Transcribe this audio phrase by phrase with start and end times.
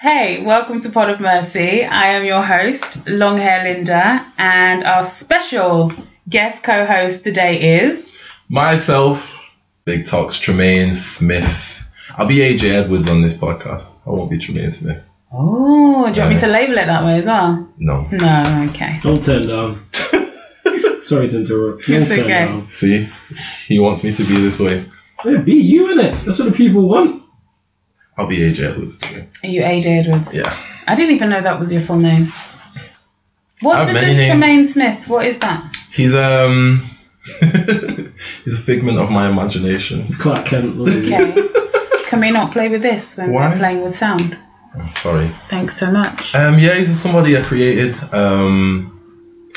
[0.00, 1.84] Hey, welcome to Pod of Mercy.
[1.84, 5.92] I am your host, Long Hair Linda, and our special
[6.28, 8.22] guest co host today is.
[8.48, 9.50] Myself,
[9.84, 11.82] Big Talks, Tremaine Smith.
[12.18, 14.06] I'll be AJ Edwards on this podcast.
[14.06, 15.02] I won't be Tremaine Smith.
[15.32, 17.68] Oh, do you want me to label it that way as well?
[17.78, 18.06] No.
[18.12, 19.00] No, okay.
[19.02, 19.86] Don't turn down.
[21.04, 21.86] Sorry to interrupt.
[21.86, 22.28] Don't It's turn okay.
[22.46, 22.68] down.
[22.68, 23.08] See?
[23.66, 24.84] He wants me to be this way.
[25.24, 26.14] Yeah, be you in it.
[26.24, 27.22] That's what the people want.
[28.16, 29.26] I'll be AJ Edwards today.
[29.42, 30.34] Are you AJ Edwards?
[30.34, 30.54] Yeah.
[30.86, 32.28] I didn't even know that was your full name.
[33.60, 34.28] What's with this names.
[34.28, 35.08] Tremaine Smith?
[35.08, 35.74] What is that?
[35.92, 36.88] He's um
[38.44, 40.12] he's a figment of my imagination.
[40.18, 40.78] Clark Kent.
[40.78, 41.32] Okay.
[42.08, 43.48] Can we not play with this when Why?
[43.50, 44.36] we're playing with sound?
[44.78, 45.28] I'm sorry.
[45.48, 46.34] Thanks so much.
[46.34, 47.96] Um yeah, he's just somebody I created.
[48.12, 48.90] Um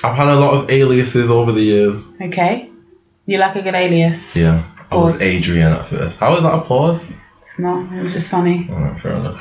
[0.04, 2.16] I've had a lot of aliases over the years.
[2.22, 2.70] Okay.
[3.26, 4.36] You like a good alias?
[4.36, 4.64] Yeah.
[4.80, 5.14] I Pause.
[5.14, 6.20] was Adrian at first.
[6.20, 7.12] How was that a pause?
[7.48, 7.94] It's not.
[7.94, 8.68] It was just funny.
[8.70, 9.40] Alright, fair enough.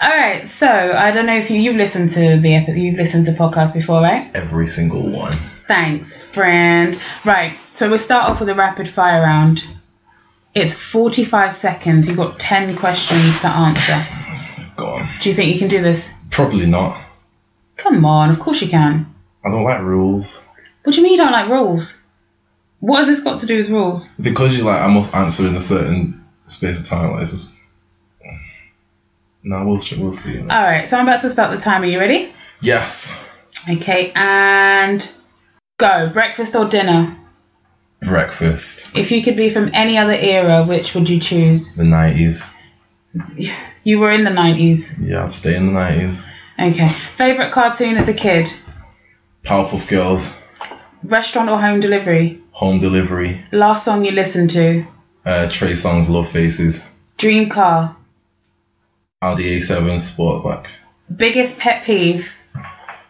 [0.00, 0.48] All right.
[0.48, 3.74] So I don't know if you you've listened to the epi- you've listened to podcasts
[3.74, 4.30] before, right?
[4.34, 5.32] Every single one.
[5.32, 6.98] Thanks, friend.
[7.26, 7.52] Right.
[7.70, 9.66] So we'll start off with a rapid fire round.
[10.54, 12.08] It's 45 seconds.
[12.08, 14.02] You've got 10 questions to answer.
[14.78, 15.08] Go on.
[15.20, 16.10] Do you think you can do this?
[16.30, 16.98] Probably not.
[17.76, 18.30] Come on.
[18.30, 19.14] Of course you can.
[19.44, 20.42] I don't like rules.
[20.84, 22.02] What do you mean you don't like rules?
[22.80, 24.16] What has this got to do with rules?
[24.16, 27.12] because you're like I must answer in a certain space of time.
[27.12, 27.54] Like it's just
[29.44, 30.38] no, we'll we'll see.
[30.38, 30.88] All right.
[30.88, 31.86] So I'm about to start the timer.
[31.86, 32.30] You ready?
[32.60, 33.18] Yes,
[33.68, 34.12] Okay.
[34.14, 35.12] And
[35.78, 36.08] go.
[36.08, 37.16] Breakfast or dinner?
[38.08, 41.76] breakfast, If you could be from any other era, which would you choose?
[41.76, 42.48] the nineties.
[43.84, 44.94] You were in the 90s.
[45.04, 46.24] Yeah, I'd stay in the nineties.
[46.56, 46.88] Okay.
[46.88, 48.48] Favorite cartoon as a kid?
[49.44, 50.40] Powerpuff Girls,
[51.02, 52.40] Restaurant or home delivery?
[52.52, 54.84] home delivery, Last song you listened to?
[55.24, 56.84] Uh, Trey Songz, Love Faces,
[57.18, 57.96] Dream car?
[59.20, 60.66] Audi A7 Sportback.
[61.14, 62.34] Biggest pet peeve?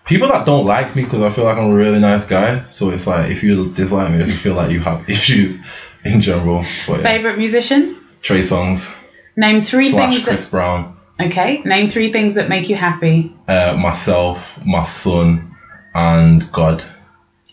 [0.05, 2.61] People that don't like me because I feel like I'm a really nice guy.
[2.65, 5.65] So it's like if you dislike me, if you feel like you have issues
[6.05, 6.65] in general.
[6.87, 7.97] But yeah, Favorite musician?
[8.21, 8.99] Trey Songz
[9.37, 10.95] Name three slash things Chris Brown.
[11.21, 11.63] Okay.
[11.63, 13.33] Name three things that make you happy.
[13.49, 15.55] uh, myself, my son,
[15.95, 16.83] and God.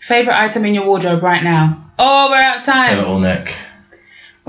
[0.01, 1.77] Favorite item in your wardrobe right now?
[1.97, 2.97] Oh, we're out of time.
[2.97, 3.53] Turtleneck.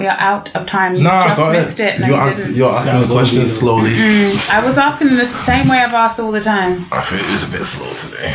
[0.01, 0.95] We are out of time.
[0.97, 1.95] You No, I just got missed it.
[1.97, 2.01] it.
[2.01, 3.61] No, you're, you answer, you're asking the Sounds questions obvious.
[3.61, 3.91] slowly.
[3.91, 6.87] Mm, I was asking them the same way I've asked all the time.
[6.91, 8.33] I think it was a bit slow today.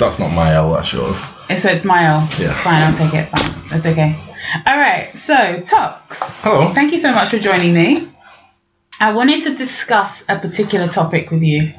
[0.00, 1.18] That's not my L, that's yours.
[1.24, 2.20] So it's my L.
[2.40, 2.52] Yeah.
[2.52, 3.26] Fine, I'll take it.
[3.28, 3.70] Fine.
[3.70, 4.16] That's okay.
[4.66, 5.16] All right.
[5.16, 6.72] So, Tox, Hello.
[6.74, 8.08] thank you so much for joining me.
[9.00, 11.72] I wanted to discuss a particular topic with you.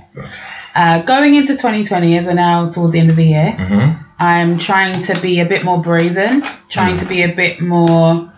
[0.73, 4.57] Uh, going into 2020, as we're now towards the end of the year, hmm I'm
[4.57, 8.31] trying to be a bit more brazen, trying to be a bit more.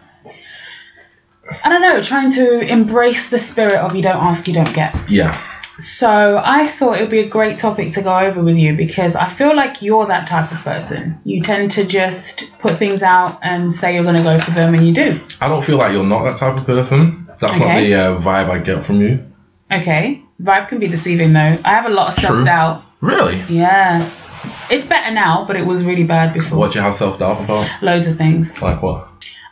[1.63, 4.95] I don't know, trying to embrace the spirit of you don't ask, you don't get.
[5.09, 5.37] Yeah.
[5.79, 9.15] So I thought it would be a great topic to go over with you because
[9.15, 11.17] I feel like you're that type of person.
[11.23, 14.75] You tend to just put things out and say you're going to go for them,
[14.75, 15.19] and you do.
[15.39, 17.25] I don't feel like you're not that type of person.
[17.39, 19.25] That's not the uh, vibe I get from you.
[19.71, 21.39] Okay, vibe can be deceiving though.
[21.39, 22.83] I have a lot of self doubt.
[22.99, 23.39] Really?
[23.47, 24.01] Yeah,
[24.69, 26.57] it's better now, but it was really bad before.
[26.57, 27.69] What do you have self doubt about?
[27.81, 28.61] Loads of things.
[28.61, 29.08] Like what?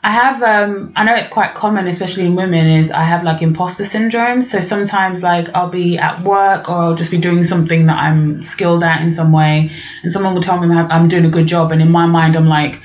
[0.07, 3.41] I have um I know it's quite common, especially in women, is I have like
[3.41, 4.41] imposter syndrome.
[4.41, 8.41] So sometimes like I'll be at work or I'll just be doing something that I'm
[8.41, 9.69] skilled at in some way,
[10.03, 12.37] and someone will tell me I'm I'm doing a good job, and in my mind
[12.37, 12.79] I'm like,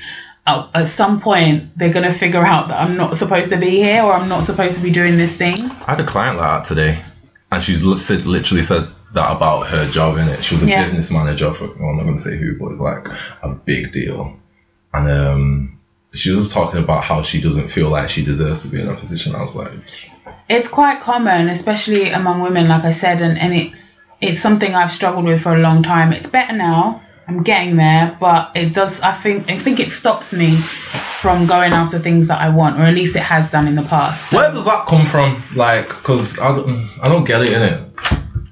[0.45, 4.03] oh, at some point they're gonna figure out that I'm not supposed to be here
[4.03, 5.55] or I'm not supposed to be doing this thing.
[5.87, 6.99] I had a client like that today,
[7.53, 8.83] and she said, literally said
[9.13, 10.43] that about her job in it.
[10.43, 10.83] She was a Yeah.
[10.83, 13.05] business manager for, well, I'm not going to say who, but it's like
[13.43, 14.35] a big deal.
[14.91, 15.72] And um,
[16.13, 18.93] she was talking about how she doesn't feel like she deserves to be in a
[18.93, 19.35] position.
[19.35, 19.71] I was like,
[20.49, 24.91] It's quite common, especially among women, like I said, and, and it's it's something I've
[24.91, 26.13] struggled with for a long time.
[26.13, 27.01] It's better now.
[27.27, 29.01] I'm getting there, but it does.
[29.01, 32.83] I think I think it stops me from going after things that I want, or
[32.83, 34.29] at least it has done in the past.
[34.29, 35.41] So- where does that come from?
[35.55, 37.79] Like, because I don't, I don't get it in it.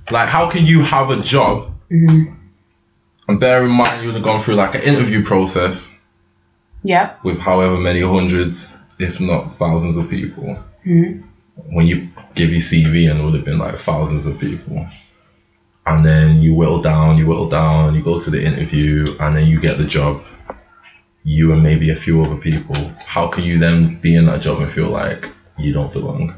[0.10, 2.36] Like, how can you have a job Mhm.
[3.28, 5.91] and bear in mind you've gone through like an interview process
[6.84, 7.24] Yep.
[7.24, 10.58] with however many hundreds, if not thousands of people.
[10.86, 11.24] Mhm.
[11.70, 14.88] When you give your CV and it would have been like thousands of people.
[15.86, 19.48] And then you whittle down, you whittle down, you go to the interview, and then
[19.48, 20.22] you get the job.
[21.24, 22.76] You and maybe a few other people.
[23.06, 26.34] How can you then be in that job and feel like you don't belong?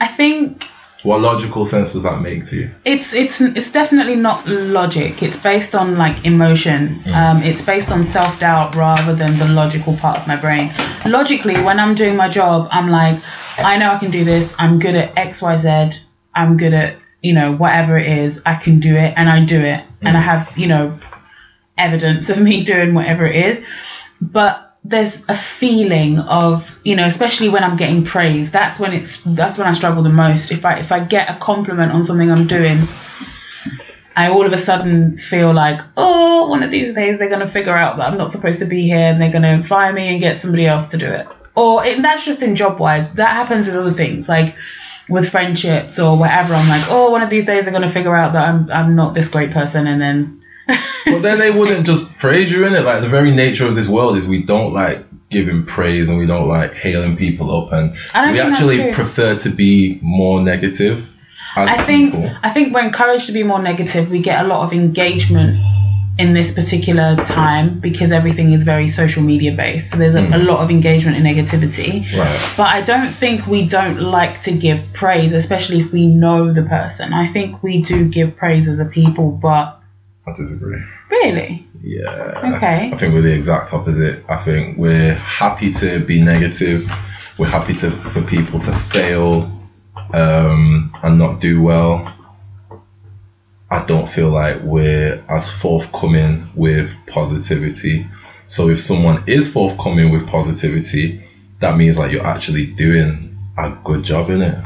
[0.00, 0.64] I think
[1.04, 2.70] What logical sense does that make to you?
[2.84, 5.22] it's it's it's definitely not logic.
[5.22, 7.00] It's based on like emotion.
[7.14, 10.74] Um, it's based on self doubt rather than the logical part of my brain.
[11.06, 13.20] Logically, when I'm doing my job, I'm like,
[13.58, 14.56] I know I can do this.
[14.58, 16.00] I'm good at X, Y, Z.
[16.34, 19.60] I'm good at you know, whatever it is, I can do it and I do
[19.60, 19.84] it.
[20.02, 20.98] And I have, you know,
[21.76, 23.66] evidence of me doing whatever it is.
[24.20, 29.22] But there's a feeling of, you know, especially when I'm getting praise, that's when it's
[29.22, 30.50] that's when I struggle the most.
[30.50, 32.78] If I if I get a compliment on something I'm doing,
[34.16, 37.76] I all of a sudden feel like, oh, one of these days they're gonna figure
[37.76, 40.38] out that I'm not supposed to be here and they're gonna fire me and get
[40.38, 41.26] somebody else to do it.
[41.54, 43.14] Or it, that's just in job wise.
[43.14, 44.56] That happens with other things like
[45.06, 46.54] with friendships or whatever.
[46.54, 49.12] I'm like, oh, one of these days they're gonna figure out that I'm I'm not
[49.12, 50.37] this great person and then.
[50.68, 52.82] But then they wouldn't just praise you in it.
[52.82, 54.98] Like the very nature of this world is we don't like
[55.30, 57.92] giving praise and we don't like hailing people up, and
[58.32, 61.08] we actually prefer to be more negative
[61.66, 62.30] I think people.
[62.42, 64.10] I think we're encouraged to be more negative.
[64.10, 65.58] We get a lot of engagement
[66.18, 69.92] in this particular time because everything is very social media based.
[69.92, 70.46] So there's a, a hmm.
[70.46, 72.02] lot of engagement in negativity.
[72.12, 72.54] Right.
[72.56, 76.62] But I don't think we don't like to give praise, especially if we know the
[76.62, 77.12] person.
[77.12, 79.77] I think we do give praise as a people, but
[80.28, 80.82] I disagree.
[81.10, 82.54] really, Yeah.
[82.56, 82.90] Okay.
[82.92, 84.22] I think we're the exact opposite.
[84.28, 86.86] I think we're happy to be negative.
[87.38, 89.50] We're happy to for people to fail
[90.12, 92.12] um, and not do well.
[93.70, 98.06] I don't feel like we're as forthcoming with positivity.
[98.46, 101.22] So if someone is forthcoming with positivity,
[101.60, 104.64] that means like you're actually doing a good job in it.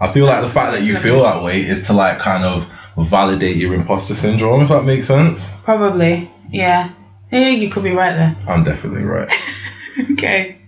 [0.00, 2.70] I feel like the fact that you feel that way is to like kind of
[3.04, 5.58] validate your imposter syndrome, if that makes sense.
[5.60, 6.90] probably, yeah.
[7.30, 8.36] Yeah, you could be right there.
[8.46, 9.30] I'm definitely right.
[10.12, 10.58] okay.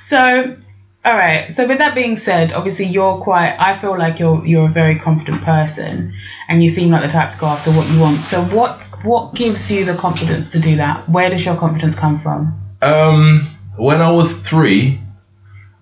[0.00, 0.56] So,
[1.04, 1.52] all right.
[1.52, 3.56] So with that being said, obviously you're quite.
[3.58, 6.14] I feel like you're you're a very confident person,
[6.48, 8.18] and you seem like the type to go after what you want.
[8.18, 11.08] So what what gives you the confidence to do that?
[11.08, 12.54] Where does your confidence come from?
[12.80, 14.98] Um, when I was three,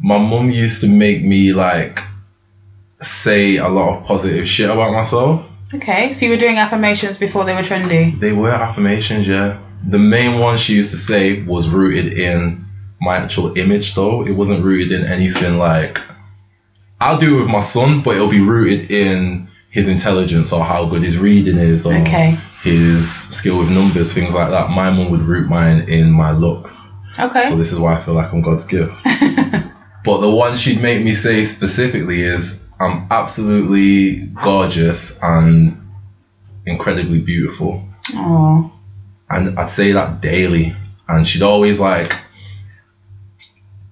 [0.01, 2.01] my mum used to make me like
[3.01, 5.46] say a lot of positive shit about myself.
[5.75, 6.13] Okay.
[6.13, 8.19] So you were doing affirmations before they were trendy.
[8.19, 9.59] They were affirmations, yeah.
[9.87, 12.65] The main one she used to say was rooted in
[13.01, 14.25] my actual image, though.
[14.27, 16.01] It wasn't rooted in anything like.
[17.01, 20.87] I'll do it with my son, but it'll be rooted in his intelligence or how
[20.87, 22.39] good his reading is or Okay.
[22.63, 24.71] his skill with numbers, things like that.
[24.71, 26.91] My mum would root mine in my looks.
[27.19, 27.43] Okay.
[27.51, 28.95] So this is why I feel like I'm God's gift.
[29.05, 35.77] but the one she'd make me say specifically is I'm absolutely gorgeous and
[36.67, 37.85] incredibly beautiful.
[38.15, 38.73] oh.
[39.29, 40.75] And I'd say that daily.
[41.09, 42.13] And she'd always like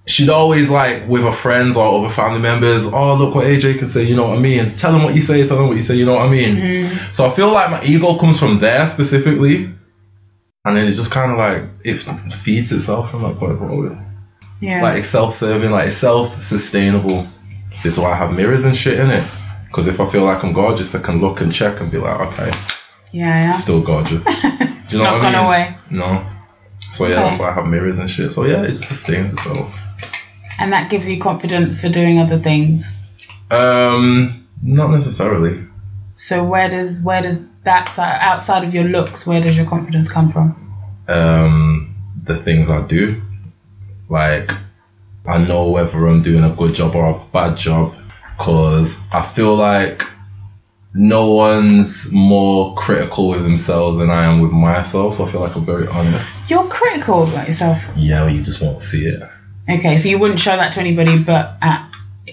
[0.07, 3.87] she'd always like with her friends or other family members, oh look what AJ can
[3.87, 4.69] say, you know what I mean?
[4.75, 6.55] Tell them what you say, tell them what you say, you know what I mean?
[6.55, 7.11] Mm-hmm.
[7.13, 9.67] So I feel like my ego comes from there specifically.
[10.63, 11.97] And then it just kind of like it
[12.33, 13.97] feeds itself from that point forward
[14.61, 14.81] Yeah.
[14.81, 17.27] like it's self-serving, like it's self-sustainable.
[17.83, 19.23] This is why I have mirrors and shit in it.
[19.67, 22.19] Because if I feel like I'm gorgeous, I can look and check and be like,
[22.19, 22.51] okay,
[23.11, 23.41] yeah.
[23.41, 23.51] Yeah.
[23.51, 24.23] still gorgeous.
[24.25, 25.45] Do It's you know not what I gone mean?
[25.45, 25.73] away.
[25.89, 26.23] No.
[26.79, 27.23] So yeah, Okay.
[27.23, 28.31] that's why I have mirrors and shit.
[28.31, 29.81] So yeah, it just sustains itself.
[30.59, 32.97] And that gives you confidence for doing other things.
[33.51, 35.59] Um, not necessarily.
[36.13, 40.09] So where does where does that side outside of your looks, where does your confidence
[40.09, 40.55] come from?
[41.09, 41.93] Um,
[42.23, 43.13] the things I do,
[44.07, 44.51] like
[45.27, 47.95] I know whether I'm doing a good job or a bad job,
[48.37, 50.03] cause I feel like
[50.93, 55.15] no one's more critical with themselves than I am with myself.
[55.15, 56.49] So I feel like I'm very honest.
[56.49, 57.77] You're critical about yourself.
[57.95, 59.21] Yeah, well, you just won't see it.
[59.67, 61.83] Okay, so you wouldn't show that to anybody, but at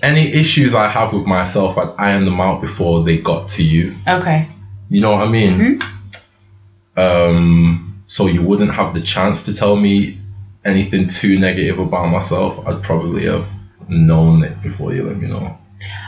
[0.02, 3.94] Any issues I have with myself, I'd iron them out before they got to you.
[4.06, 4.46] okay,
[4.90, 5.78] You know what I mean?
[5.80, 10.18] hmm Um, so you wouldn't have the chance to tell me
[10.64, 12.66] anything too negative about myself.
[12.66, 13.46] I'd probably have
[13.88, 15.58] known it before you let me know.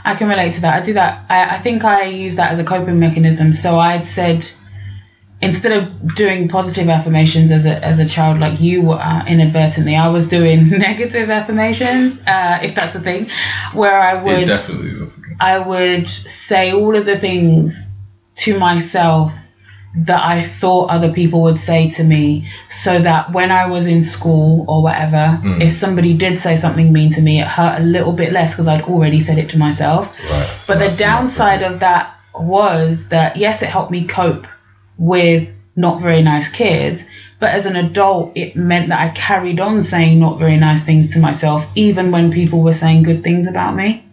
[0.05, 0.75] I can relate to that.
[0.75, 1.27] I do that.
[1.29, 3.53] I, I think I use that as a coping mechanism.
[3.53, 4.49] So I'd said
[5.41, 9.97] instead of doing positive affirmations as a as a child like you were uh, inadvertently,
[9.97, 13.29] I was doing negative affirmations, uh, if that's a thing,
[13.73, 15.09] where I would definitely.
[15.41, 17.93] I would say all of the things
[18.37, 19.33] to myself
[19.97, 24.03] that I thought other people would say to me so that when I was in
[24.03, 28.13] school or whatever, if somebody did say something mean to me, it hurt a little
[28.13, 30.19] bit less because I'd already said it to myself.
[30.21, 30.55] Right.
[30.59, 34.47] so But the downside of that was that yes, it helped me cope
[34.99, 37.07] with not very nice kids,
[37.39, 41.15] but as an adult, it meant that I carried on saying not very nice things
[41.15, 44.04] to myself, even when people were saying good things about me.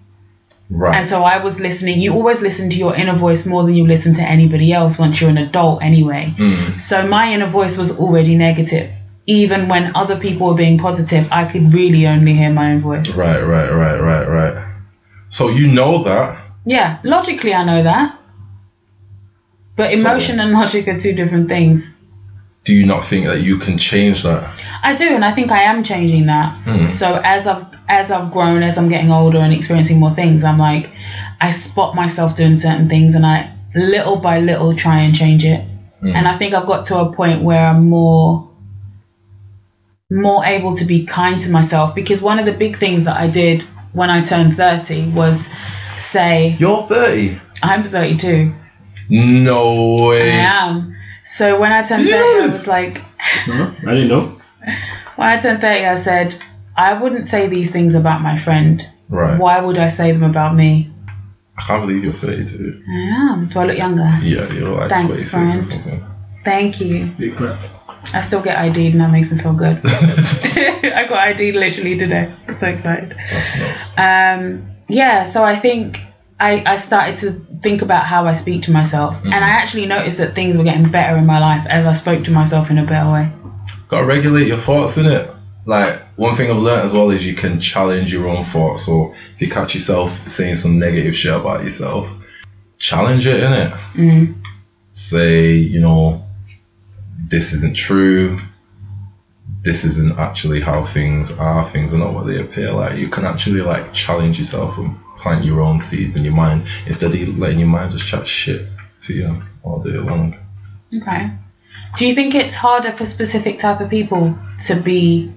[0.72, 0.96] Right.
[0.96, 2.00] And so I was listening.
[2.00, 5.22] You always listen to your inner voice more than you listen to anybody else once
[5.22, 6.34] you're an adult, anyway.
[6.38, 6.82] Mm.
[6.82, 8.90] So my inner voice was already negative.
[9.28, 13.16] Even when other people were being positive, I could really only hear my own voice.
[13.16, 14.75] Right, right, right, right, right.
[15.30, 16.42] So you know that.
[16.66, 18.18] Yeah, logically, I know that.
[19.75, 21.98] But So- emotion and logic are two different things.
[22.63, 24.44] Do you not think that you can change that?
[24.84, 26.53] I do, and I think I am changing that.
[26.65, 26.88] Mm.
[26.88, 30.60] So as I've as I've grown, as I'm getting older and experiencing more things, I'm
[30.60, 30.91] like,
[31.39, 35.65] I spot myself doing certain things, and I little by little try and change it.
[36.01, 36.13] Mm.
[36.13, 38.48] And I think I've got to a point where I'm more
[40.12, 43.27] more able to be kind to myself because one of the big things that I
[43.27, 43.63] did
[43.94, 45.50] when I turned 30 was
[45.98, 47.38] say You're 30.
[47.63, 48.53] I'm 32.
[49.10, 50.32] No way.
[50.32, 50.96] I am.
[51.24, 53.01] So when I turned 30, I was like,
[53.48, 54.22] No, I didn't know.
[55.16, 56.36] when I turned 30, I said,
[56.75, 58.86] I wouldn't say these things about my friend.
[59.10, 59.38] Right.
[59.40, 60.90] Why would I say them about me?
[61.58, 62.84] I can't believe you're 32.
[62.88, 62.92] I
[63.34, 63.50] am.
[63.50, 64.20] Do I look younger?
[64.24, 65.60] Yeah, you're like Thanks, 26 friend.
[65.60, 66.04] or something.
[66.44, 67.06] Thank you.
[67.18, 67.78] Big class.
[68.13, 69.80] I still get ID'd and that makes me feel good.
[69.84, 72.32] I got ID'd literally today.
[72.48, 73.12] I'm so excited.
[73.12, 73.98] That's nuts.
[73.98, 76.00] Um, yeah, so I think
[76.42, 77.32] I, I started to
[77.62, 79.24] think about how I speak to myself.
[79.24, 82.24] And I actually noticed that things were getting better in my life as I spoke
[82.24, 83.32] to myself in a better way.
[83.90, 85.32] Gotta regulate your thoughts, innit?
[85.68, 88.88] Like, one thing I've learned as well is you can challenge your own thoughts.
[88.88, 92.10] So, if you catch yourself saying some negative shit about yourself,
[92.80, 93.70] challenge it, innit?
[93.94, 94.34] Mm.
[94.94, 96.26] Say, you know,
[97.28, 98.40] this isn't true.
[99.62, 101.70] This isn't actually how things are.
[101.70, 102.98] Things are not what they appear like.
[102.98, 107.13] You can actually, like, challenge yourself and plant your own seeds in your mind instead
[107.13, 108.62] of letting your mind just chat shit
[109.01, 110.36] to you all day long.
[110.96, 111.30] Okay.
[111.98, 114.34] Do you think it's harder for specific type of people
[114.66, 115.30] to be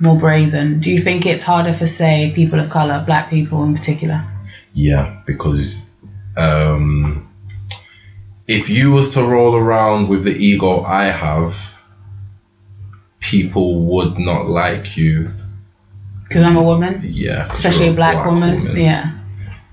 [0.00, 0.80] more brazen?
[0.80, 4.24] Do you think it's harder for, say, people of color, black people in particular?
[4.72, 5.88] Yeah, because
[6.36, 7.24] um,
[8.46, 11.54] if you was to roll around with the ego I have,
[13.20, 15.30] people would not like you.
[16.24, 17.46] Because I'm a woman, Yeah.
[17.50, 18.76] especially a black, woman.
[18.76, 19.12] Yeah.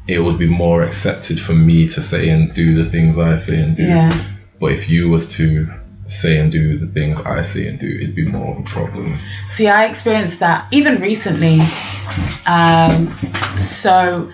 [0.08, 3.62] It would be more accepted for me to say and do the things I say
[3.62, 3.84] and do.
[3.84, 4.12] Yeah.
[4.60, 5.67] But if you was to
[6.08, 9.17] say and do the things I say and do, it'd be more of a problem.
[9.51, 11.60] See, I experienced that even recently.
[12.46, 13.12] Um,
[13.58, 14.31] so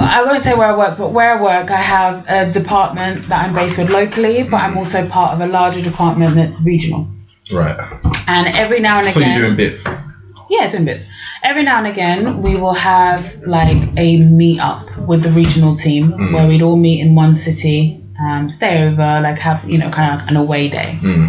[0.00, 3.44] I won't say where I work, but where I work, I have a department that
[3.44, 7.08] I'm based with locally, but I'm also part of a larger department that's regional.
[7.52, 7.78] Right.
[8.28, 9.86] And every now and So again, So you're doing bits.
[10.54, 11.04] Yeah, doing bits.
[11.42, 13.20] Every now and again, we will have
[13.58, 14.08] like a
[14.40, 16.32] meet up with the regional team Mm.
[16.34, 17.78] where we'd all meet in one city,
[18.24, 20.90] um, stay over, like have you know kind of an away day.
[21.00, 21.28] Mm.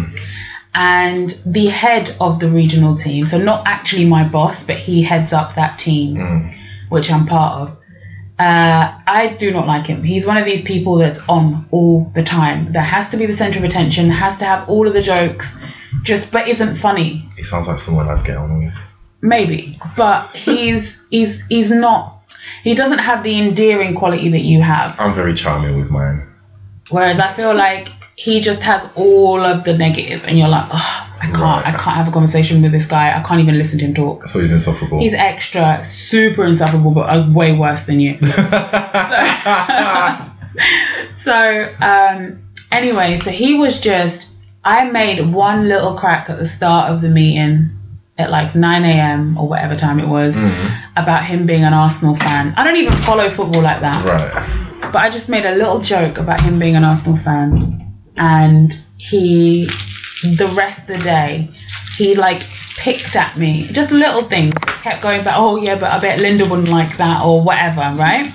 [0.76, 5.32] and the head of the regional team, so not actually my boss, but he heads
[5.32, 6.52] up that team, Mm.
[6.88, 7.68] which I'm part of.
[8.40, 8.84] Uh,
[9.20, 10.02] I do not like him.
[10.02, 12.72] He's one of these people that's on all the time.
[12.72, 15.56] That has to be the center of attention, has to have all of the jokes,
[16.02, 17.10] just but isn't funny.
[17.36, 18.74] He sounds like someone I'd get on with.
[19.24, 22.20] Maybe, but he's he's he's not.
[22.62, 25.00] He doesn't have the endearing quality that you have.
[25.00, 26.26] I'm very charming with mine.
[26.90, 31.16] Whereas I feel like he just has all of the negative, and you're like, oh,
[31.22, 33.18] I can't, I can't have a conversation with this guy.
[33.18, 34.28] I can't even listen to him talk.
[34.28, 35.00] So he's insufferable.
[35.00, 38.18] He's extra, super insufferable, but uh, way worse than you.
[41.14, 44.32] So, um, anyway, so he was just.
[44.62, 47.70] I made one little crack at the start of the meeting
[48.16, 49.36] at like 9 a.m.
[49.38, 50.72] or whatever time it was Mhm.
[50.96, 52.54] about him being an Arsenal fan.
[52.56, 54.04] I don't even follow football like that.
[54.04, 54.90] Right.
[54.92, 59.64] But I just made a little joke about him being an Arsenal fan, and he,
[60.36, 61.48] the rest of the day,
[61.96, 62.40] he like
[62.78, 64.52] picked at me, just little things.
[64.82, 65.34] Kept going back.
[65.36, 68.26] Oh yeah, but I bet Linda wouldn't like that or whatever, right?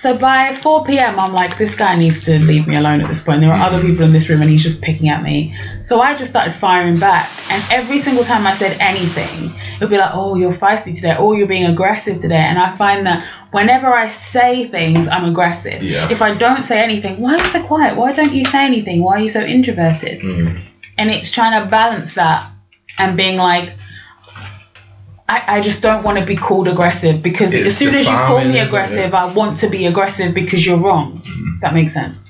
[0.00, 3.22] So by 4 p.m., I'm like, this guy needs to leave me alone at this
[3.22, 3.42] point.
[3.42, 5.54] There are other people in this room, and he's just picking at me.
[5.82, 9.90] So I just started firing back, and every single time I said anything, it would
[9.90, 12.36] be like, oh, you're feisty today, oh, you're being aggressive today.
[12.36, 15.82] And I find that whenever I say things, I'm aggressive.
[15.82, 16.10] Yeah.
[16.10, 17.98] If I don't say anything, why are you so quiet?
[17.98, 19.02] Why don't you say anything?
[19.02, 20.22] Why are you so introverted?
[20.22, 20.62] Mm.
[20.96, 22.50] And it's trying to balance that
[22.98, 23.70] and being like,
[25.32, 28.12] I, I just don't want to be called aggressive because It's as soon as you
[28.12, 29.14] call me aggressive.
[29.14, 31.18] I want to be aggressive because you're wrong.
[31.18, 31.60] Mm.
[31.60, 32.28] That makes sense.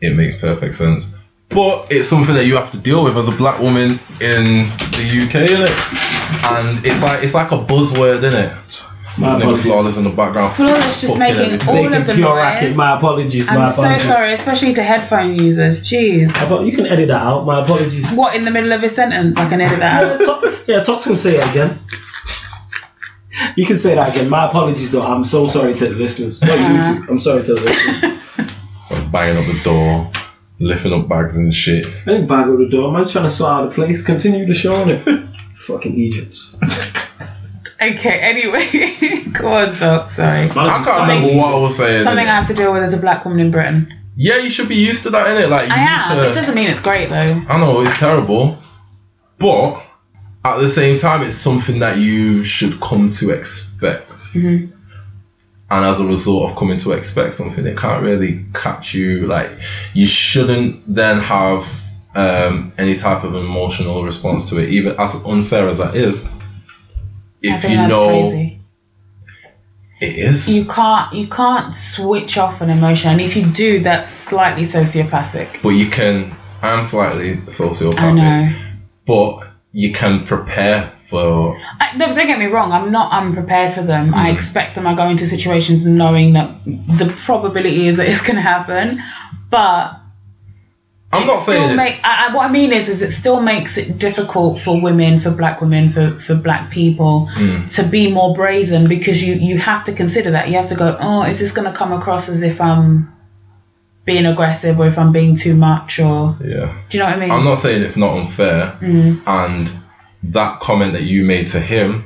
[0.00, 1.16] It makes perfect sense.
[1.50, 4.44] But it's something that you have to deal with as a black woman in
[4.96, 5.76] the UK, innit?
[6.56, 8.86] And it's like it's like a buzzword, innit?
[9.18, 9.64] My His name apologies.
[9.66, 10.54] flawless in the background.
[10.54, 11.68] Flawless just making everything.
[11.68, 12.36] all Making of the pure noise.
[12.42, 12.76] racket.
[12.76, 13.48] My apologies.
[13.48, 15.82] I'm my so sorry, especially to headphone users.
[15.82, 16.30] Jeez.
[16.40, 17.44] Apo- You can edit that out.
[17.44, 18.14] My apologies.
[18.16, 19.36] What in the middle of a sentence?
[19.36, 20.68] I can edit that out.
[20.68, 21.76] Yeah, Tox can say it again.
[23.56, 24.28] You can say that again.
[24.28, 25.02] My apologies, though.
[25.02, 26.42] I'm so sorry to the listeners.
[26.42, 26.82] Not you Uh.
[27.06, 27.12] two.
[27.12, 28.48] I'm sorry to the listeners.
[28.90, 30.10] Like banging up the door,
[30.58, 31.86] lifting up bags and shit.
[32.06, 32.94] I didn't bag up the door.
[32.94, 34.02] I'm just trying to sort out the place.
[34.02, 34.72] Continue the show.
[34.84, 35.26] innit?
[35.58, 36.58] Fucking Egypts.
[37.80, 39.22] Okay, anyway.
[39.32, 40.10] Go on, Doc.
[40.10, 40.44] Sorry.
[40.44, 42.04] I can't remember what I was saying.
[42.04, 43.92] Something I have to deal with as a black woman in Britain.
[44.16, 45.48] Yeah, you should be used to that, innit?
[45.48, 46.16] Like you I need am.
[46.18, 46.28] to.
[46.30, 47.40] It doesn't mean it's great though.
[47.48, 48.58] I know it's terrible,
[49.38, 49.82] but
[50.44, 54.10] at the same time, it's something that you should come to expect.
[54.34, 54.70] Mhm.
[55.72, 59.26] And as a result of coming to expect something, it can't really catch you.
[59.26, 59.50] Like
[59.94, 61.66] you shouldn't then have
[62.16, 66.26] um, any type of emotional response to it, even as unfair as that is.
[66.26, 66.28] I
[67.42, 68.58] If think you that's know crazy.
[70.00, 74.10] it is, You can't you can't switch off an emotion, and if you do, that's
[74.10, 75.62] slightly sociopathic.
[75.62, 76.32] but you can.
[76.62, 78.56] I'm slightly sociopathic, I know.
[79.06, 82.72] but you can prepare for I, don't get me wrong.
[82.72, 84.14] I'm not unprepared for them.
[84.14, 84.34] I Mm.
[84.34, 84.86] expect them.
[84.86, 89.00] I go into situations knowing that the probability is that it's going to happen,
[89.50, 89.96] but
[91.12, 93.98] I'm not saying make, I, I, what I mean is, is it still makes it
[93.98, 97.74] difficult for women, for black women, for, for black people Mm.
[97.76, 100.48] to be more brazen because you you have to consider that.
[100.48, 103.08] You have to go, oh, is this going to come across as if I'm
[104.04, 106.74] being aggressive or if I'm being too much or yeah.
[106.88, 107.30] do you know what I mean?
[107.30, 109.20] I'm not saying it's not unfair, Mm.
[109.26, 109.70] and
[110.24, 112.04] that comment that you made to him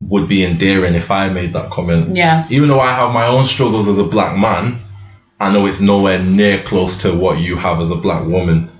[0.00, 2.14] would be endearing if I made that comment.
[2.16, 2.46] Yeah.
[2.50, 4.78] Even though I have my own struggles as a black man,
[5.40, 8.70] I know it's nowhere near close to what you have as a black woman.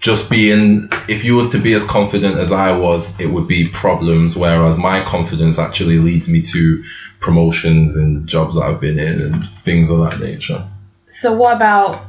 [0.00, 3.68] Just being, if you was to be as confident as I was, it would be
[3.68, 4.36] problems.
[4.36, 6.84] Whereas my confidence actually leads me to
[7.20, 10.66] promotions and jobs that I've been in and things of that nature.
[11.06, 12.00] So what about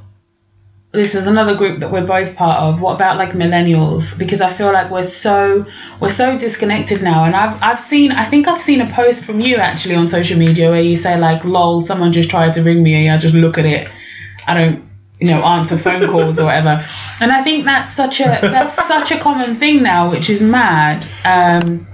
[0.91, 2.81] this is another group that we're both part of.
[2.81, 4.17] What about like millennials?
[4.17, 5.67] Because I feel like we're so
[6.01, 7.25] we're so disconnected now.
[7.25, 10.39] And I've I've seen I think I've seen a post from you actually on social
[10.39, 13.35] media where you say like, "Lol, someone just tried to ring me and I just
[13.35, 13.87] look at it.
[14.47, 14.83] I don't
[15.19, 16.83] you know answer phone calls or whatever."
[17.21, 21.05] And I think that's such a that's such a common thing now, which is mad.
[21.23, 21.85] Um,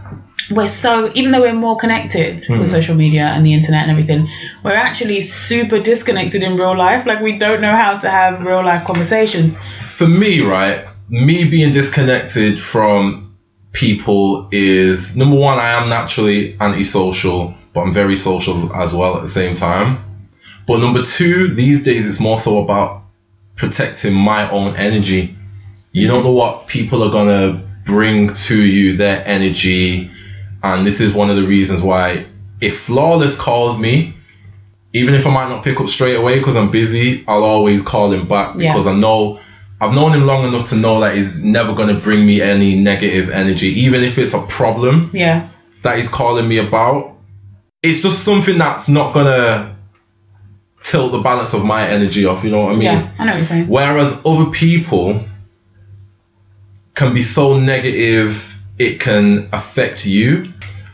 [0.51, 2.65] we're so even though we're more connected with hmm.
[2.65, 4.29] social media and the internet and everything
[4.63, 8.63] we're actually super disconnected in real life like we don't know how to have real
[8.63, 9.57] life conversations
[9.95, 13.33] for me, right, me being disconnected from
[13.71, 19.21] people is number one, I am naturally antisocial, but I'm very social as well at
[19.21, 19.99] the same time.
[20.67, 23.03] But number two, these days it's more so about
[23.55, 25.33] protecting my own energy.
[25.93, 30.11] You don't know what people are gonna bring to you, their energy,
[30.73, 32.25] and this is one of the reasons why
[32.61, 34.13] if Flawless calls me,
[34.93, 38.11] even if I might not pick up straight away because I'm busy, I'll always call
[38.11, 38.71] him back Yeah.
[38.71, 39.39] because I know
[39.81, 42.79] I've known him long enough to know that he's never going to bring me any
[42.79, 45.47] negative energy, even if it's a problem yeah
[45.83, 47.11] that he's calling me about.
[47.83, 49.75] It's just something that's not going to
[50.81, 52.83] tilt the balance of my energy off, you know what I mean?
[52.83, 55.19] yeah i know what you're saying Whereas other people
[56.95, 60.47] can be so negative, it can affect you.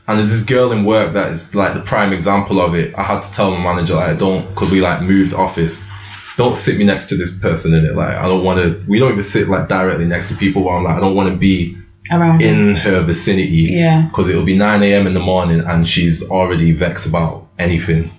[0.08, 2.98] And there's this girl in work that is like the prime example of it.
[2.98, 5.90] I had to tell my manager like, I don't, because we like moved office.
[6.38, 7.96] Don't sit me next to this person in it.
[7.96, 8.84] Like, I don't want to.
[8.88, 10.64] We don't even sit like directly next to people.
[10.64, 11.78] Where I'm like, I don't want to be
[12.12, 13.74] around in her vicinity.
[13.74, 14.08] Yeah.
[14.08, 15.08] Because it'll be 9 a.m.
[15.08, 18.10] in the morning and she's already vexed about anything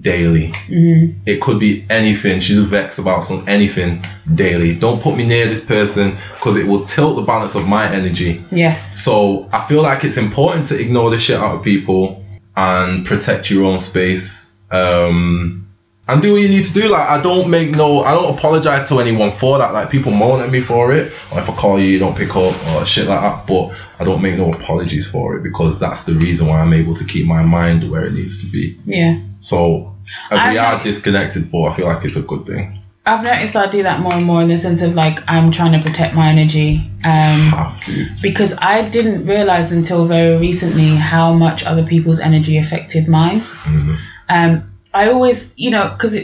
[0.00, 0.48] daily.
[0.48, 1.18] mm-hmm.
[1.26, 2.40] It could be anything.
[2.40, 4.00] She's vexed about some anything
[4.34, 4.74] daily.
[4.74, 8.42] Don't put me near this person because it will tilt the balance of my energy.
[8.50, 12.24] yes So I feel like it's important to ignore the shit out of people
[12.56, 14.56] and protect your own space.
[14.70, 15.65] Um,
[16.08, 16.88] and do what you need to do.
[16.88, 19.72] Like I don't make no, I don't apologize to anyone for that.
[19.72, 22.30] Like people moan at me for it, or if I call you, you don't pick
[22.30, 23.46] up, or shit like that.
[23.46, 26.94] But I don't make no apologies for it because that's the reason why I'm able
[26.94, 28.76] to keep my mind where it needs to be.
[28.84, 29.92] yeah So
[30.30, 32.78] uh, we are disconnected, but I feel like it's a good thing.
[33.08, 35.72] i've noticed i do that more and more in the sense of like i'm trying
[35.76, 36.68] to protect my energy
[37.12, 38.06] um Have to.
[38.20, 43.40] because i didn't realize until very recently how much other people's energy affected mine
[43.74, 43.96] Mhm.
[44.28, 44.52] um,
[44.96, 46.16] I always, you know, because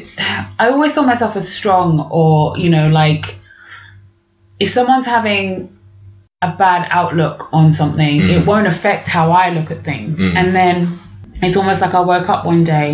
[0.63, 3.25] I always saw myself as strong, or you know, like
[4.59, 5.77] if someone's having
[6.41, 8.31] a bad outlook on something, Mm.
[8.37, 10.21] it won't affect how I look at things.
[10.21, 10.37] Mm.
[10.37, 10.75] And then
[11.43, 12.91] it's almost like I woke up one day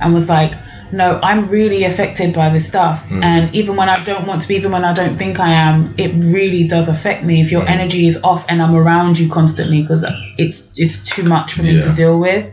[0.00, 0.52] and was like,
[0.92, 2.96] no, I'm really affected by this stuff.
[3.08, 3.24] Mm.
[3.24, 5.94] And even when I don't want to be, even when I don't think I am,
[5.98, 7.40] it really does affect me.
[7.40, 7.70] If your Mm.
[7.76, 10.04] energy is off and I'm around you constantly, because
[10.38, 12.44] it's it's too much for me to deal with.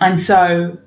[0.00, 0.78] And so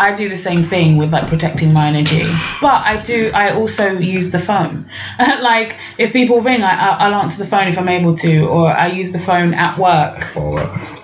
[0.00, 2.22] I do the same thing with like protecting my energy,
[2.60, 3.30] but I do.
[3.34, 4.86] I also use the phone.
[5.18, 8.70] like if people ring, I, I- I'll answer the phone if I'm able to, or
[8.72, 10.36] I use the phone at work.
[10.36, 10.96] Oh, right.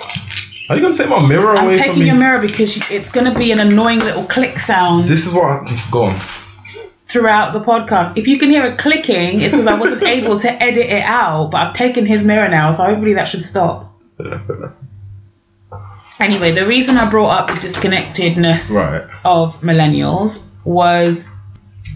[0.68, 1.58] Are you gonna take my mirror away?
[1.58, 4.58] I'm away from taking your mirror because it's going to be an annoying little click
[4.58, 5.44] sound This is what.
[5.44, 6.18] I, go on.
[7.06, 8.16] throughout the podcast.
[8.16, 11.52] If you can hear it clicking, it's because I wasn't able to edit it out.
[11.52, 13.92] But I've taken his mirror now, so hopefully that should stop.
[16.18, 19.02] Anyway, the reason I brought up the disconnectedness Right.
[19.24, 21.24] of millennials was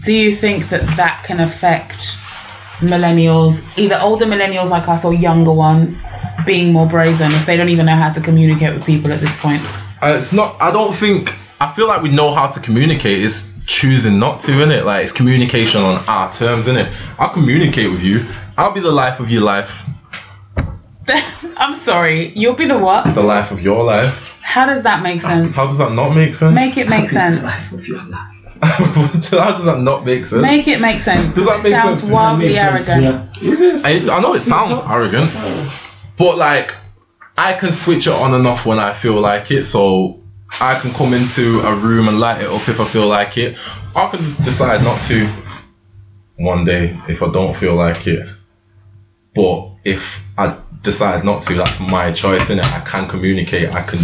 [0.03, 2.15] do you think that that can affect
[2.79, 6.01] millennials, either older millennials like us or younger ones,
[6.45, 9.39] being more brazen if they don't even know how to communicate with people at this
[9.39, 9.61] point?
[10.01, 10.55] Uh, it's not.
[10.61, 11.33] I don't think.
[11.59, 13.23] I feel like we know how to communicate.
[13.23, 14.85] It's choosing not to, isn't it?
[14.85, 17.01] Like it's communication on our terms, isn't it?
[17.19, 18.25] I'll communicate with you.
[18.57, 19.83] I'll be the life of your life,
[21.57, 23.05] I'm sorry, you'll be the what?
[23.15, 24.39] the life of your life.
[24.41, 25.55] How does that make sense?
[25.55, 26.53] How does that not make sense?
[26.55, 27.43] Make it make sense.
[27.43, 28.27] Life of your life.
[28.63, 30.41] How does that not make sense?
[30.41, 31.33] Make it make sense.
[31.33, 32.11] Does that It make sounds sense?
[32.13, 33.29] wildly Makes sense, arrogant.
[33.41, 33.51] yeah.
[33.53, 33.83] It is.
[33.85, 35.31] I, I know it sounds arrogant,
[36.17, 36.75] but like
[37.37, 39.63] I can switch it on and off when I feel like it.
[39.63, 40.19] So
[40.59, 43.57] I can come into a room and light it up if I feel like it.
[43.95, 45.27] I can just decide not to
[46.35, 48.27] one day if I don't feel like it.
[49.33, 52.63] But if I decide not to, that's my choice, innit?
[52.73, 53.99] I can communicate, I can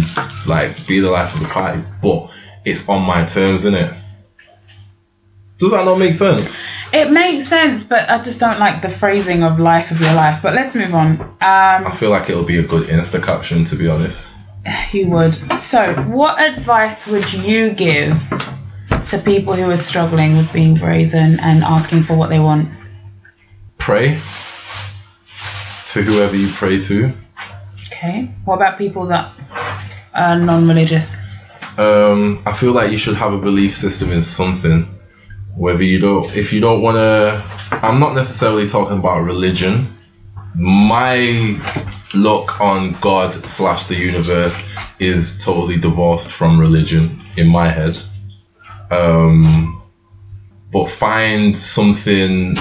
[0.46, 2.30] like be the life of the party, but
[2.64, 3.94] it's on my terms, innit?
[5.58, 6.62] Does that not make sense?
[6.92, 10.40] It makes sense, but I just don't like the phrasing of life of your life.
[10.40, 11.36] But let's move on.
[11.40, 14.36] I Um, feel like it'll be a good Insta caption, to be honest.
[14.92, 15.34] you would.
[15.58, 18.16] So, what advice would you give
[19.08, 22.68] to people who are struggling with being brazen and asking for what they want?
[23.78, 24.16] pray
[25.92, 27.10] to whoever you pray to.
[27.86, 28.28] Okay.
[28.44, 29.32] What about people that
[30.14, 31.16] are non-religious?
[31.78, 34.84] Um, I feel like you should have a belief system in something.
[35.56, 37.42] Whether you don't, if you don't want to,
[37.82, 39.86] I'm not necessarily talking about religion.
[40.54, 41.56] My
[42.14, 47.96] look on God slash the universe is totally divorced from religion in my head.
[48.90, 49.82] Um,
[50.72, 52.54] but find something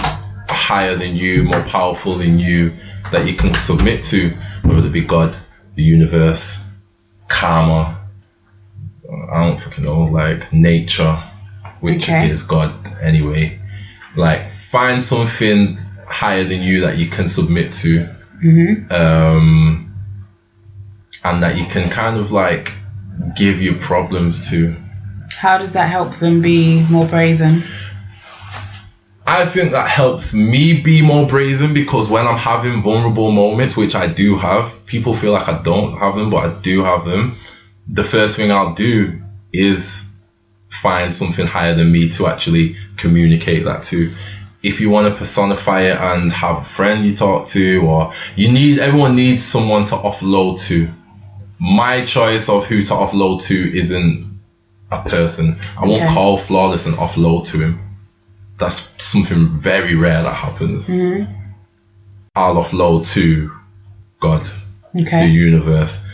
[0.49, 2.71] higher than you, more powerful than you,
[3.11, 4.29] that you can submit to,
[4.63, 5.35] whether it be God,
[5.75, 6.67] the universe,
[7.27, 7.97] karma,
[9.31, 11.15] I don't fucking know, like nature,
[11.79, 12.29] which Okay.
[12.29, 13.57] is God anyway.
[14.15, 18.07] Like find something higher than you that you can submit to,
[18.43, 18.91] Mm-hmm.
[18.93, 19.91] um,
[21.23, 22.71] and that you can kind of like
[23.35, 24.75] give your problems to.
[25.37, 27.63] How does that help them be more brazen?
[29.29, 33.93] I think that helps me be more brazen because when I'm having vulnerable moments, which
[33.93, 37.35] I do have, people feel like I don't have them, but I do have them.
[37.89, 39.19] The first thing I'll do
[39.51, 40.09] is
[40.69, 44.09] find something higher than me to actually communicate that to.
[44.63, 48.49] If you want to personify it and have a friend you talk to, or you
[48.49, 50.87] need, everyone needs someone to offload to.
[51.59, 54.23] My choice of who to offload to isn't
[54.89, 55.53] a person.
[55.77, 56.13] I won't Okay.
[56.13, 57.75] call Flawless and offload to him
[58.57, 60.89] that's something very rare that happens.
[60.89, 61.31] Mm-hmm.
[62.35, 63.51] I'll offload to
[64.19, 64.45] God,
[64.93, 66.07] the universe.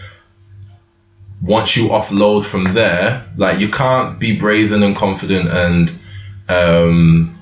[1.42, 5.92] Once you offload from there, like you can't be brazen and confident and,
[6.48, 7.38] um,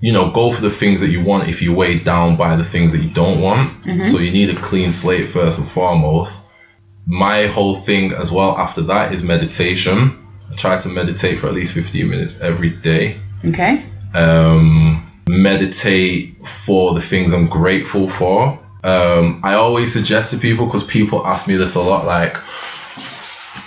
[0.00, 2.64] you know, go for the things that you want if you're weighed down by the
[2.64, 3.72] things that you don't want.
[4.04, 6.44] So you need a clean slate first and foremost.
[7.06, 10.12] My whole thing as well after that is meditation.
[10.50, 13.84] I try to meditate for at least 15 minutes every day Okay.
[14.16, 18.58] Um, meditate for the things I'm grateful for.
[18.84, 22.34] Um, I always suggest to people because people ask me this a lot, like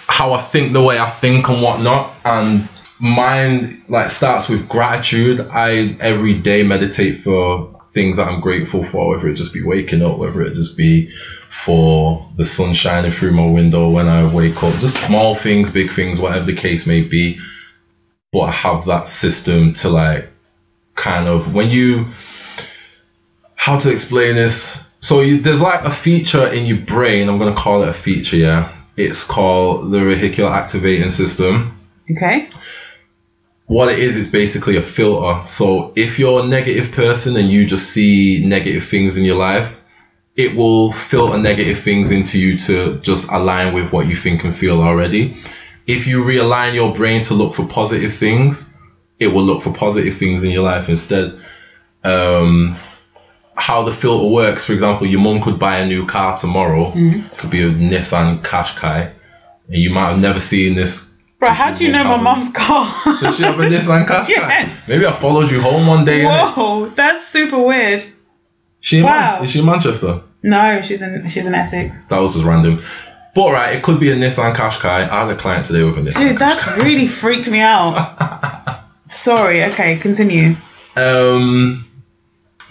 [0.07, 2.13] how I think, the way I think, and whatnot.
[2.25, 2.67] And
[2.99, 5.41] mine like starts with gratitude.
[5.51, 10.01] I every day meditate for things that I'm grateful for, whether it just be waking
[10.01, 11.11] up, whether it just be
[11.63, 15.89] for the sun shining through my window when I wake up, just small things, big
[15.91, 17.39] things, whatever the case may be.
[18.31, 20.29] But I have that system to like
[20.99, 22.05] kind of when you
[23.55, 24.95] how to explain this?
[25.01, 27.93] So you, there's like a feature in your brain i'm going to call it a
[27.93, 28.71] feature yeah?
[28.97, 31.71] It's called the reticular activating system.
[32.11, 32.49] Okay.
[33.67, 35.47] what it is is basically a filter.
[35.47, 39.79] So if you're a negative person and you just see negative things in your life
[40.37, 44.55] it will filter negative things into you to just align with what you think and
[44.55, 45.37] feel already.
[45.87, 48.68] If you realign your brain to look for positive things
[49.19, 51.39] it will look for positive things in your life instead
[52.03, 52.77] um,
[53.55, 56.91] how the filter works for example your mum could buy a new car tomorrow
[57.37, 59.11] could be a nissan qashqai
[59.67, 62.85] and you might have never seen this Bro, how do you know my mum's car?
[63.21, 64.27] does she have a Nissan Qashqai?
[64.27, 64.89] Yes.
[64.89, 66.25] Maybe I followed you home one day.
[66.25, 68.03] Whoa, that's super weird.
[68.81, 69.35] She Wow.
[69.35, 70.19] Man- is she in Manchester?
[70.43, 72.03] No, she's in she's in Essex.
[72.07, 72.81] That was just random.
[73.33, 75.07] But right, it could be a Nissan Qashqai.
[75.07, 77.93] I had a client today with a Nissan Dude, that's really freaked me out.
[79.09, 79.63] Sorry.
[79.65, 80.55] Okay, continue.
[80.95, 81.85] Um,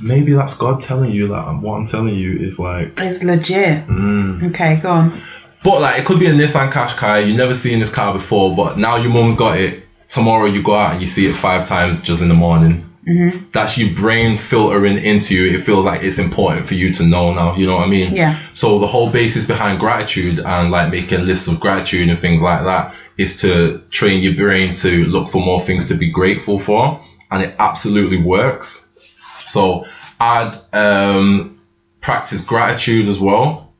[0.03, 2.98] maybe that's God telling you that what I'm telling you is like.
[2.98, 3.87] It's legit.
[3.87, 4.51] Mm.
[4.51, 5.22] Okay, go on.
[5.64, 7.27] But like, it could be a Nissan Qashqai.
[7.27, 9.83] You've never seen this car before, but now your mum's got it.
[10.09, 12.88] tomorrow you go out and you see it five times just in the morning.
[13.09, 13.47] Mm-hmm.
[13.53, 15.57] That's your brain filtering into you.
[15.57, 17.57] It feels like it's important for you to know now.
[17.57, 18.14] You know what I mean?
[18.14, 18.35] Yeah.
[18.53, 22.64] So the whole basis behind gratitude and like making lists of gratitude and things like
[22.64, 27.03] that is to train your brain to look for more things to be grateful for,
[27.31, 28.85] and it absolutely works.
[29.47, 29.87] So
[30.21, 31.61] I'd um,
[32.01, 33.73] practice gratitude as well.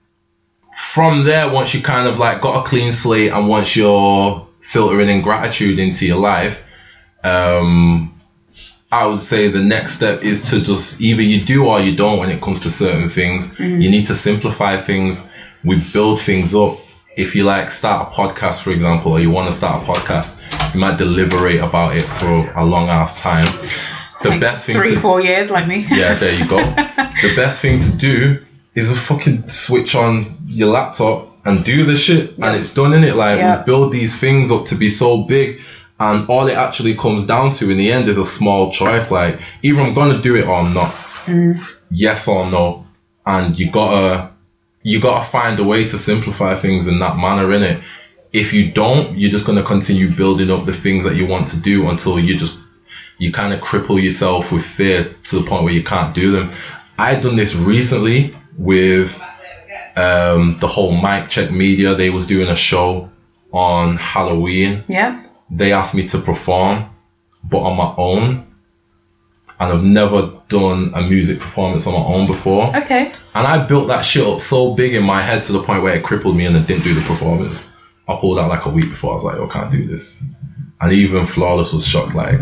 [0.75, 5.09] From there, once you kind of like got a clean slate and once you're filtering
[5.09, 6.65] in gratitude into your life,
[7.25, 8.18] um,
[8.91, 12.19] I would say the next step is to just either you do or you don't
[12.19, 13.55] when it comes to certain things.
[13.57, 13.81] Mm-hmm.
[13.83, 15.31] You need to simplify things.
[15.65, 16.79] We build things up.
[17.17, 20.73] If you like start a podcast, for example, or you want to start a podcast,
[20.75, 23.47] you might deliberate about it for a long ass time.
[24.23, 25.87] The Like best thing three, to four years, like me.
[25.91, 26.57] yeah, there you go.
[26.63, 28.41] the best thing to do
[28.75, 33.05] is just fucking switch on your laptop and do the shit, and it's done in
[33.05, 33.15] it.
[33.17, 33.59] Like Yeah.
[33.59, 35.61] we build these things up to be so big,
[36.01, 39.11] and all it actually comes down to in the end is a small choice.
[39.11, 40.95] Like either I'm gonna do it or I'm not.
[41.91, 42.87] Yes or no,
[43.27, 44.31] and you gotta
[44.83, 47.53] you gotta find a way to simplify things in that manner.
[47.53, 47.83] In it,
[48.33, 51.61] if you don't, you're just gonna continue building up the things that you want to
[51.61, 52.61] do until you just
[53.19, 56.51] you kind of cripple yourself with fear to the point where you can't do them.
[56.97, 59.21] I done this recently with
[59.97, 61.95] um, the whole mic check media.
[61.95, 63.11] They was doing a show
[63.53, 64.85] on Halloween.
[64.89, 65.23] Yeah.
[65.51, 66.87] They asked me to perform,
[67.45, 68.45] but on my own.
[69.61, 72.77] And I've never done a music performance on my own before.
[72.77, 73.11] Okay.
[73.35, 75.95] And I built that shit up so big in my head to the point where
[75.95, 77.69] it crippled me and I didn't do the performance.
[78.07, 79.13] I pulled out like a week before.
[79.13, 80.23] I was like, oh, I can't do this.
[80.81, 82.41] And even Flawless was shocked, like,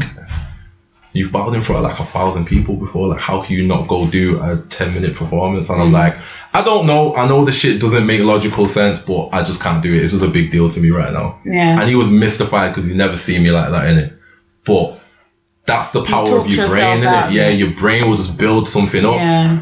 [1.17, 3.09] you've bowed in front of like a thousand people before.
[3.09, 5.71] Like, how can you not go do a 10 minute performance?
[5.71, 5.95] And I'm mm.
[5.95, 6.17] like,
[6.53, 7.15] I don't know.
[7.17, 10.03] I know the shit doesn't make logical sense, but I just can't do it.
[10.03, 11.41] It's just a big deal to me right now.
[11.45, 11.81] Yeah.
[11.81, 14.13] And he was mystified because he never seen me like that in it.
[14.65, 15.01] But
[15.65, 17.07] that's the power of your brain in it.
[17.07, 17.49] Yeah, yeah.
[17.49, 19.61] your brain will just build something up Yeah.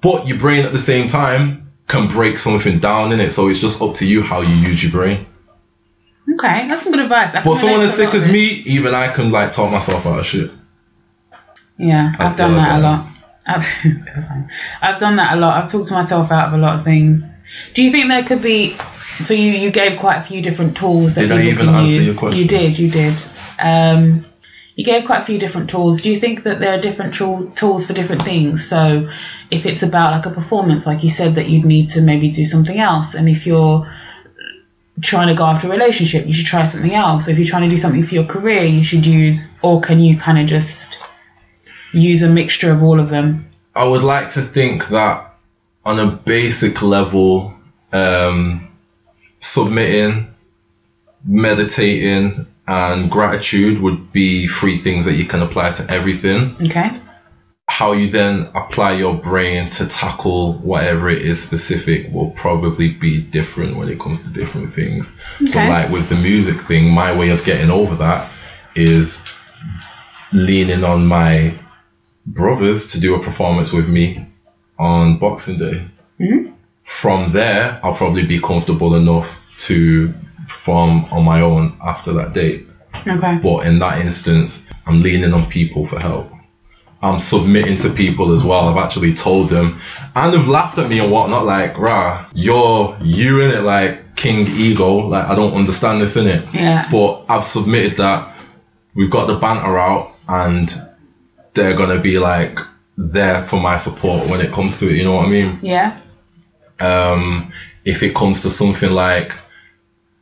[0.00, 3.30] but your brain at the same time can break something down in it.
[3.32, 5.26] So it's just up to you how you use your brain.
[6.34, 7.34] Okay, that's some good advice.
[7.34, 10.26] I But someone as sick as me, even I can like talk myself out of
[10.26, 10.50] shit.
[11.82, 13.06] Yeah, I've done that a lot.
[13.44, 13.66] I've,
[14.82, 15.62] I've done that a lot.
[15.62, 17.28] I've talked to myself out of a lot of things.
[17.74, 18.70] Do you think there could be?
[18.70, 21.74] So you you gave quite a few different tools that Did I people even can
[21.74, 22.06] answer use.
[22.06, 22.42] your question?
[22.42, 22.78] You did.
[22.78, 23.14] You did.
[23.60, 24.24] Um,
[24.76, 26.02] you gave quite a few different tools.
[26.02, 28.66] Do you think that there are different tool, tools for different things?
[28.66, 29.10] So
[29.50, 32.44] if it's about like a performance, like you said, that you'd need to maybe do
[32.44, 33.92] something else, and if you're
[35.00, 37.26] trying to go after a relationship, you should try something else.
[37.26, 39.98] Or if you're trying to do something for your career, you should use, or can
[39.98, 40.96] you kind of just
[41.92, 43.46] use a mixture of all of them?
[43.74, 45.34] I would like to think that
[45.84, 47.54] on a basic level,
[47.92, 48.68] um,
[49.40, 50.26] submitting,
[51.24, 56.54] meditating, and gratitude would be three things that you can apply to everything.
[56.62, 56.90] Okay.
[57.68, 63.20] how you then apply your brain to tackle whatever it is specific will probably be
[63.20, 65.18] different when it comes to different things.
[65.36, 65.46] Okay.
[65.46, 68.30] So, like with the music thing, my way of getting over that
[68.74, 69.24] is
[70.32, 71.54] leaning on my
[72.26, 74.24] brothers to do a performance with me
[74.78, 75.84] on Boxing Day.
[76.20, 76.52] Mhm.
[76.84, 80.12] From there, I'll probably be comfortable enough to
[80.48, 82.66] perform on my own after that date.
[83.06, 83.38] Okay.
[83.42, 86.30] But in that instance, I'm leaning on people for help.
[87.02, 88.68] I'm submitting to people as well.
[88.68, 89.76] I've actually told them,
[90.14, 91.44] and they've laughed at me and whatnot.
[91.44, 95.08] Like, rah, you're you in it, like King Ego.
[95.08, 96.44] Like, I don't understand this in it.
[96.52, 96.86] Yeah.
[96.92, 98.28] But I've submitted that.
[98.94, 100.72] We've got the banter out, and
[101.54, 102.58] they're gonna be like
[102.96, 104.96] there for my support when it comes to it.
[104.96, 105.58] You know what I mean?
[105.62, 105.98] Yeah.
[106.80, 107.50] um,
[107.84, 109.36] if it comes to something like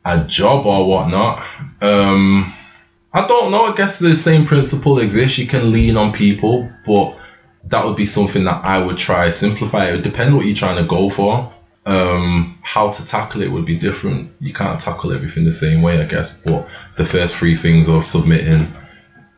[0.05, 1.43] a job or whatnot.
[1.81, 2.51] Um,
[3.13, 3.65] I don't know.
[3.65, 5.37] I guess the same principle exists.
[5.37, 7.17] You can lean on people, but
[7.65, 9.87] that would be something that I would try simplify.
[9.87, 11.51] It would depend what you're trying to go for.
[11.85, 14.29] Um, how to tackle it would be different.
[14.39, 16.31] You can't tackle everything the same way, I guess.
[16.43, 16.67] But
[16.97, 18.67] the first three things of submitting,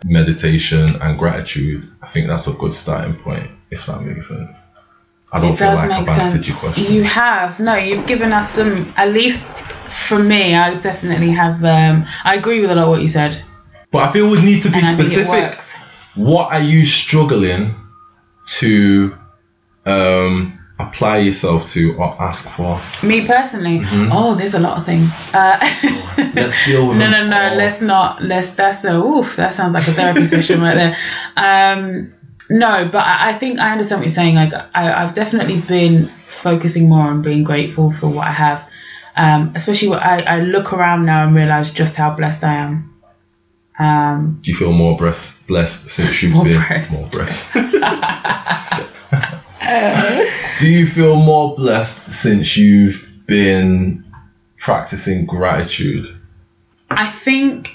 [0.03, 3.49] meditation, and gratitude, I think that's a good starting point.
[3.71, 4.67] If that makes sense.
[5.31, 6.93] I don't It feel like I've answered your question.
[6.93, 7.59] You have.
[7.59, 12.61] No, you've given us some, at least for me, I definitely have, um, I agree
[12.61, 13.41] with a lot of what you said.
[13.91, 15.79] But I feel we need to be And I think it specific.
[16.15, 17.73] What are you struggling
[18.59, 19.17] to
[19.85, 22.79] um, apply yourself to or ask for?
[23.05, 25.33] Me personally, oh, there's a lot of things.
[25.33, 25.57] Uh,
[26.13, 26.35] Mm-hmm.
[26.37, 27.49] Let's deal with no, them no, no.
[27.49, 27.55] all.
[27.57, 28.23] Let's not.
[28.23, 28.51] Let's.
[28.51, 28.95] That's a.
[28.95, 29.35] Oof.
[29.35, 30.95] That sounds like a therapy session right there.
[31.35, 32.13] Um,
[32.49, 34.35] no, but I, I think I understand what you're saying.
[34.35, 38.69] Like, I, I've definitely been focusing more on being grateful for what I have.
[39.15, 42.92] Um, especially when I, I look around now and realize just how blessed I am.
[43.79, 46.91] Um, Do you feel more blessed, blessed since you've More been blessed.
[46.91, 47.53] more blessed?
[50.59, 54.03] Do you feel more blessed since you've been
[54.59, 56.07] practicing gratitude?
[56.89, 57.71] I think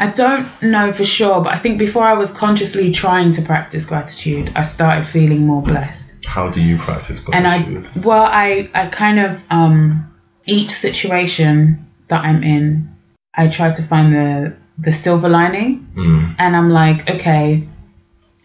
[0.00, 3.84] I don't know for sure, but I think before I was consciously trying to practice
[3.84, 6.24] gratitude, I started feeling more blessed.
[6.24, 7.86] How do you practice And gratitude?
[7.94, 10.06] I well, I I kind of um
[10.46, 12.88] each situation that I'm in,
[13.34, 17.66] I try to find the the silver lining, Mm, and I'm like, okay,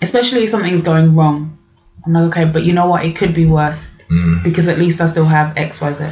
[0.01, 1.57] especially if something's going wrong.
[2.05, 3.03] I'm like, okay, but you know what?
[3.03, 6.05] It could be worse mm, because at least I still have X, Y, Z.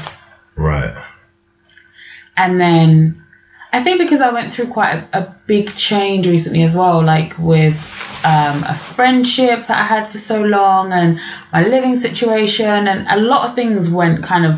[0.55, 0.93] right.
[2.35, 3.23] And then
[3.73, 7.37] I think because I went through quite a, a big change recently as well, like
[7.37, 7.75] with
[8.25, 11.19] um, a friendship that I had for so long and
[11.53, 14.53] my living situation, and a lot of things went kind of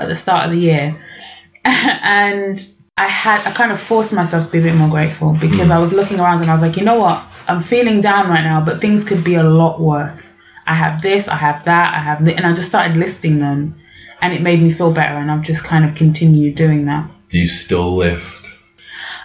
[0.00, 0.96] at the start of the year.
[1.64, 2.58] and
[2.98, 5.72] I had, I kind of forced myself to be a bit more grateful because hmm.
[5.72, 7.22] I was looking around and I was like, you know what?
[7.46, 10.40] I'm feeling down right now, but things could be a lot worse.
[10.66, 13.74] I have this, I have that, I have this, and I just started listing them
[14.22, 17.10] and it made me feel better and I've just kind of continued doing that.
[17.28, 18.64] Do you still list?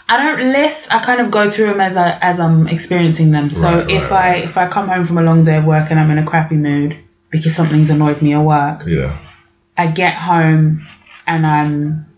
[0.10, 0.94] I don't list.
[0.94, 3.50] I kind of go through them as I as I'm experiencing them.
[3.50, 4.44] So Right, if right, I right.
[4.44, 6.56] if I come home from a long day of work and I'm in a crappy
[6.56, 6.98] mood
[7.30, 9.18] because something's annoyed me at work, Yeah.
[9.78, 10.86] I get home
[11.26, 12.11] and I'm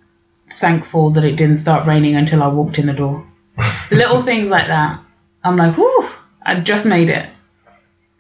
[0.68, 3.22] thankful that it didn't start raining until I walked in the door.
[3.92, 4.98] Little things like that.
[5.44, 6.06] I'm like, whew,
[6.42, 7.28] I just made it.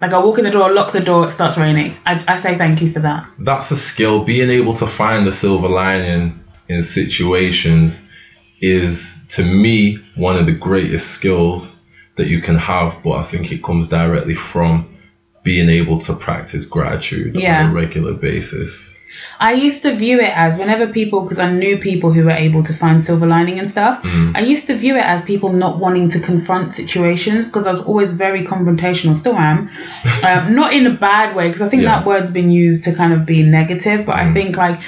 [0.01, 1.93] Like I walk in the door, lock the door, it starts raining.
[2.05, 3.25] I, I say thank you for that.
[3.39, 4.25] That's a skill.
[4.25, 6.33] Being able to find the silver lining
[6.67, 8.05] in situations
[8.59, 11.81] is, to me, one of the greatest skills
[12.17, 13.01] that you can have.
[13.05, 14.89] But I think it comes directly from
[15.43, 17.63] being able to practice gratitude Yeah.
[17.63, 18.92] on a regular basis.
[19.49, 22.63] I used to view it as whenever people, because I knew people who were able
[22.69, 24.31] to find silver lining and stuff, Mm.
[24.39, 27.81] I used to view it as people not wanting to confront situations because I was
[27.81, 29.69] always very confrontational, still am.
[30.27, 31.91] Um, not in a bad way, because I think Yeah.
[31.97, 34.79] that word's been used to kind of be negative, but I think like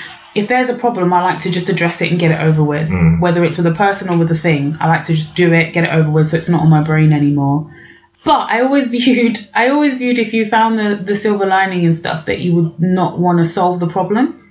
[0.41, 2.88] if there's a problem, I like to just address it and get it over with.
[2.89, 3.20] Mm.
[3.20, 5.74] Whether it's with a person or with a thing, I like to just do it,
[5.74, 7.60] get it over with, so it's not on my brain anymore.
[8.24, 11.96] But I always viewed, I always viewed if you found the, the silver lining and
[11.96, 14.41] stuff that you would not want to solve the problem.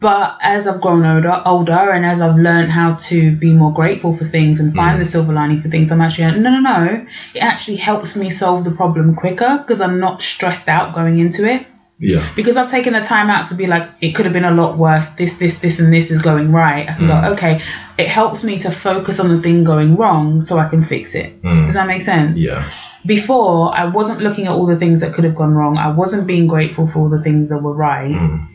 [0.00, 4.16] But as I've grown older, older, and as I've learned how to be more grateful
[4.16, 5.00] for things and find mm.
[5.00, 7.06] the silver lining for things, I'm actually like, no, no, no.
[7.34, 11.44] It actually helps me solve the problem quicker because I'm not stressed out going into
[11.48, 11.66] it.
[11.98, 12.24] Yeah.
[12.36, 14.78] Because I've taken the time out to be like, it could have been a lot
[14.78, 15.14] worse.
[15.16, 16.88] This, this, this, and this is going right.
[16.88, 17.32] I can go, mm.
[17.32, 17.60] okay.
[17.98, 21.42] It helps me to focus on the thing going wrong so I can fix it.
[21.42, 21.64] Mm.
[21.64, 22.38] Does that make sense?
[22.38, 22.70] Yeah.
[23.04, 25.76] Before, I wasn't looking at all the things that could have gone wrong.
[25.76, 28.46] I wasn't being grateful for all the things that were right.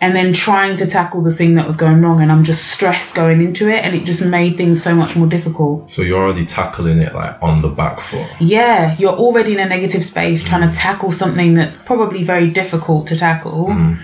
[0.00, 0.06] Mm.
[0.06, 3.14] And then trying to tackle the thing that was going wrong, and I'm just stressed
[3.14, 5.90] going into it, and it just made things so much more difficult.
[5.90, 8.26] So you're already tackling it like on the back foot.
[8.40, 13.08] Yeah, you're already in a negative space trying to tackle something that's probably very difficult
[13.08, 13.66] to tackle.
[13.66, 13.98] Mm.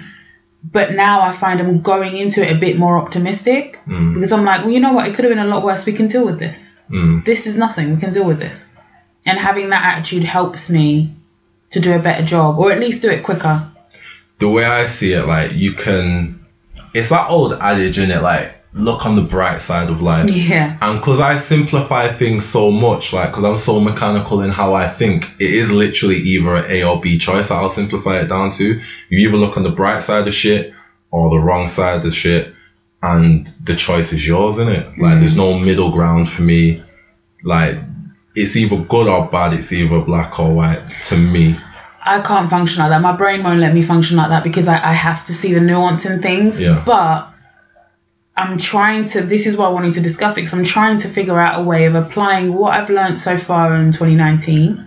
[0.71, 4.15] But now I find I'm going into it a bit more optimistic Mm.
[4.15, 5.07] because I'm like, well, you know what?
[5.07, 5.87] It could have been a lot worse.
[5.87, 6.83] We can deal with this.
[6.91, 7.25] Mm.
[7.25, 7.95] This is nothing.
[7.95, 8.77] We can deal with this.
[9.25, 11.13] And having that attitude helps me
[11.71, 13.63] to do a better job, or at least do it quicker.
[14.38, 16.38] The way I see it, like you can,
[16.94, 20.31] it's that old adage in it, like look on the bright side of life.
[20.31, 20.77] Yeah.
[20.83, 24.88] And because I simplify things so much, like because I'm so mechanical in how I
[24.88, 27.51] think, it is literally either an A or B choice.
[27.51, 30.75] I'll simplify it down to you either look on the bright side of shit
[31.11, 32.53] or the wrong side of shit,
[33.03, 34.99] and the choice is yours, isn't it?
[34.99, 36.83] Like there's no middle ground for me.
[37.42, 37.77] Like
[38.35, 39.55] it's either good or bad.
[39.55, 41.57] It's either black or white to me.
[42.07, 43.01] I can't function like that.
[43.01, 45.61] My brain won't let me function like that because I, I have to see the
[45.61, 46.61] nuance in things.
[46.61, 46.83] Yeah.
[46.87, 47.29] But
[48.37, 51.09] I'm trying to, this is why I wanted to discuss it because I'm trying to
[51.09, 54.87] figure out a way of applying what I've learned so far in 2019,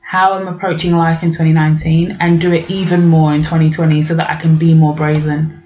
[0.00, 4.28] how I'm approaching life in 2019, and do it even more in 2020 so that
[4.30, 5.62] I can be more brazen.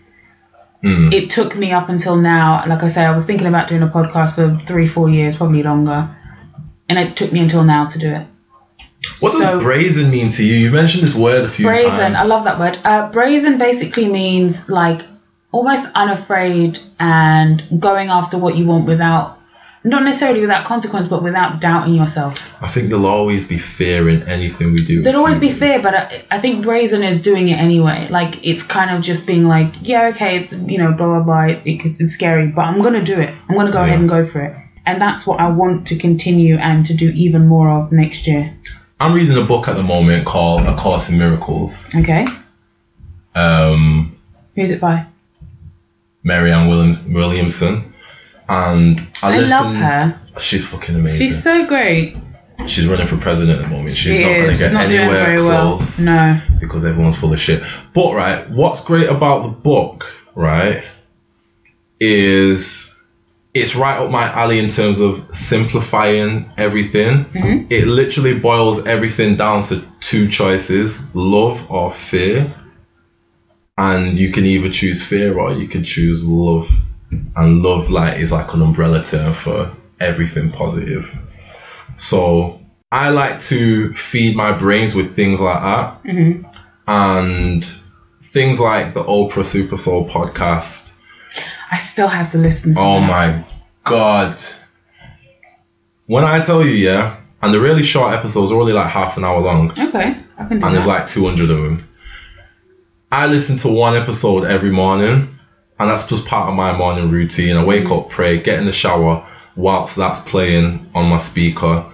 [0.82, 1.14] Mm.
[1.14, 3.88] It took me up until now, like I say, I was thinking about doing a
[3.88, 6.14] podcast for three, four years, probably longer.
[6.90, 8.26] And it took me until now to do it.
[9.20, 10.54] What does So- brazen mean to you?
[10.54, 11.98] You mentioned this word a few brazen times.
[11.98, 12.78] Brazen, I love that word.
[12.84, 15.00] Uh, brazen basically means like
[15.52, 19.38] almost unafraid and going after what you want without
[19.86, 22.62] not necessarily without consequence but without doubting yourself.
[22.62, 25.02] I think there'll always be fear in anything we do.
[25.02, 28.08] there'll always be fear but I, I think brazen is doing it anyway.
[28.10, 31.44] Like it's kind of just being like yeah okay it's you know blah blah blah
[31.54, 33.32] it, it's, it's scary but i'm gonna do it.
[33.48, 34.56] I'm gonna go ahead and go for it.
[34.86, 38.52] And that's what i want to continue and to do even more of next year
[39.04, 41.94] I'm reading a book at the moment called A Course in Miracles.
[41.94, 42.24] okay
[43.34, 44.16] Um,
[44.54, 45.04] who's it by
[46.22, 47.92] Marianne Williams, Williamson,
[48.48, 51.18] and I, i love her She's fucking amazing.
[51.18, 52.16] She's so great.
[52.66, 53.92] She's running for president at the moment.
[53.92, 55.76] She's She not going to get anywhere very well.
[55.76, 55.98] close.
[55.98, 56.40] No.
[56.58, 57.62] Because everyone's full of shit.
[57.92, 60.82] But right, what's great about the book, right,
[62.00, 62.93] is
[63.54, 67.20] it's right up my alley in terms of simplifying everything.
[67.32, 67.66] Mhm.
[67.70, 72.46] It literally boils everything down to two choices: love or fear.
[73.76, 76.68] And you can either choose fear or you can choose love.
[77.36, 79.68] And love, like, is like an umbrella term for
[80.00, 81.08] everything positive.
[81.96, 82.58] So
[82.92, 85.92] I like to feed my brains with things like that.
[86.04, 86.32] hmm
[86.88, 87.64] And
[88.22, 90.93] things like the Oprah Super Soul podcast.
[91.74, 93.08] I still have to listen to Oh that.
[93.08, 93.44] my
[93.82, 94.40] god.
[96.06, 99.24] When I tell you, yeah, and the really short episodes are only like half an
[99.24, 101.00] hour long, Okay, I can do and there's that.
[101.00, 101.82] like 200 of them.
[103.10, 105.26] I listen to one episode every morning,
[105.80, 107.56] and that's just part of my morning routine.
[107.56, 111.84] I wake up, pray, get in the shower, whilst that's playing on my speaker.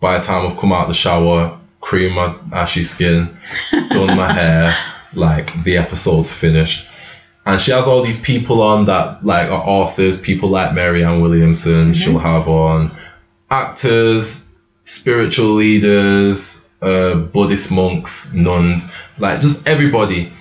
[0.00, 3.34] By the time I've come out the shower, cream my ashy skin,
[3.70, 4.76] done my hair,
[5.14, 6.90] like the episode's finished.
[7.46, 11.92] And she has all these people on that like are authors, people like Marianne Williamson,
[11.94, 12.96] she'll have on
[13.50, 14.50] actors,
[14.82, 20.32] spiritual leaders, uh, Buddhist monks, nuns, like just everybody.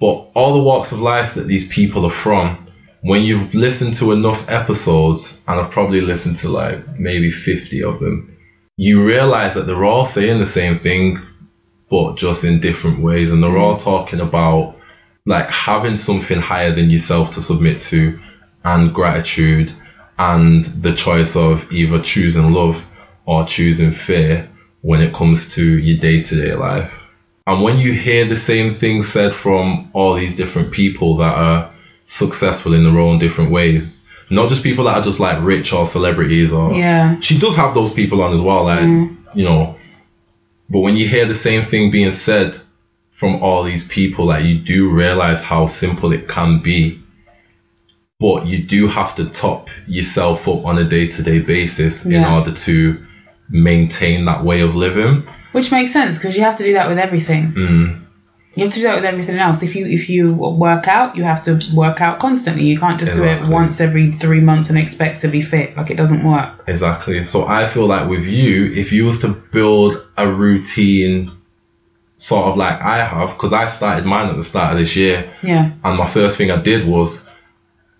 [0.00, 2.58] But all the walks of life that these people are from,
[3.00, 8.00] when you've listened to enough episodes, and I've probably listened to like maybe 50 of
[8.00, 8.34] them,
[8.76, 11.20] you realize that they're all saying the same thing,
[11.90, 13.30] but just in different ways.
[13.30, 14.76] And they're all talking about
[15.26, 18.18] like having something higher than yourself to submit to,
[18.64, 19.72] and gratitude,
[20.18, 22.84] and the choice of either choosing love
[23.26, 24.48] or choosing fear
[24.82, 26.92] when it comes to your day to day life.
[27.46, 31.70] And when you hear the same things said from all these different people that are
[32.06, 35.86] successful in their own different ways, not just people that are just like rich or
[35.86, 37.18] celebrities or Yeah.
[37.20, 39.16] she does have those people on as well, like mm.
[39.34, 39.76] you know.
[40.70, 42.54] But when you hear the same thing being said
[43.14, 47.00] from all these people, like you do realize how simple it can be.
[48.20, 52.24] But you do have to top yourself up on a day to day basis in
[52.24, 52.96] order to
[53.50, 55.22] maintain that way of living.
[55.52, 57.48] Which makes sense because you have to do that with everything.
[57.52, 58.00] Mm,
[58.54, 59.62] You have to do that with everything else.
[59.62, 62.64] If you if you work out, you have to work out constantly.
[62.64, 65.76] You can't just do it once every three months and expect to be fit.
[65.76, 66.50] Like it doesn't work.
[66.66, 67.24] exactly.
[67.24, 71.30] So I feel like with you, if you was to build a routine,
[72.16, 75.24] sort of like I have, because I started mine at the start of this year,
[75.42, 75.70] Yeah.
[75.82, 77.28] and my first thing I did was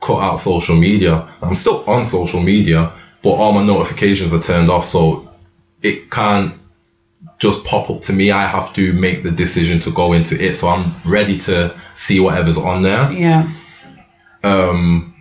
[0.00, 1.26] cut out social media.
[1.42, 2.92] I'm still on social media,
[3.22, 5.28] but all my notifications are turned off, so
[5.82, 6.52] it can't
[7.38, 8.30] just pop up to me.
[8.30, 12.20] I have to make the decision to go into it, so I'm ready to see
[12.20, 13.10] whatever's on there.
[13.12, 13.50] Yeah.
[14.42, 15.14] Um,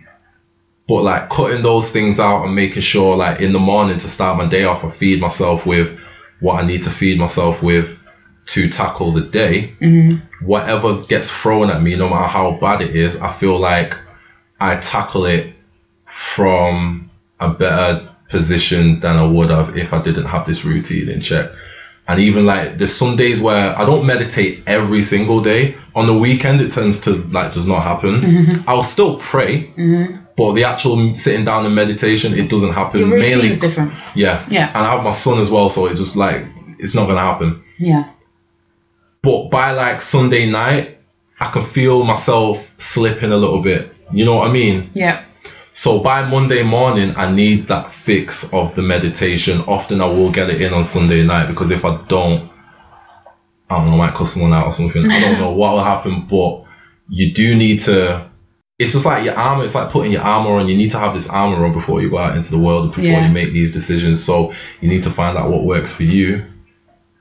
[0.86, 4.36] but like cutting those things out and making sure, like in the morning to start
[4.38, 5.98] my day off, I feed myself with
[6.40, 8.03] what I need to feed myself with
[8.46, 9.62] to tackle the day.
[9.80, 13.96] hmm Whatever gets thrown at me, no matter how bad it is, I feel like
[14.60, 15.54] I tackle it
[16.06, 21.20] from a better position than I would have if I didn't have this routine in
[21.20, 21.46] check.
[22.06, 25.74] And even like there's some days where I don't meditate every single day.
[25.94, 28.20] On the weekend, it tends to like does not happen.
[28.20, 28.68] Mm-hmm.
[28.68, 29.70] I'll still pray,
[30.36, 33.00] but the actual sitting down and meditation, it doesn't happen.
[33.00, 33.92] Your routine Mainly, is different.
[34.14, 34.68] yeah, Yeah.
[34.68, 36.44] And I have my son as well, so it's just like
[36.78, 37.62] it's not gonna happen.
[37.78, 38.10] Yeah.
[39.24, 40.98] But by like Sunday night,
[41.40, 43.90] I can feel myself slipping a little bit.
[44.12, 44.90] You know what I mean?
[44.92, 45.24] Yeah.
[45.72, 49.60] So by Monday morning, I need that fix of the meditation.
[49.66, 52.48] Often I will get it in on Sunday night because if I don't,
[53.70, 55.10] I don't know, I might cut someone out or something.
[55.10, 56.62] I don't know what will happen, but
[57.08, 58.24] you do need to.
[58.78, 59.64] It's just like your armor.
[59.64, 60.68] It's like putting your armor on.
[60.68, 63.04] You need to have this armor on before you go out into the world, before
[63.04, 63.26] Yeah.
[63.26, 64.22] you make these decisions.
[64.22, 66.42] So you need to find out what works for you,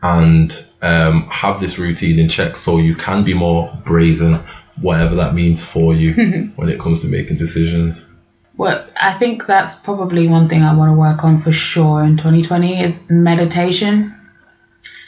[0.03, 4.37] and um, have this routine in check so you can be more brazen,
[4.81, 8.09] whatever that means for you when it comes to making decisions.
[8.55, 12.17] Well, I think that's probably one thing I want to work on for sure in
[12.17, 14.13] 2020 is meditation.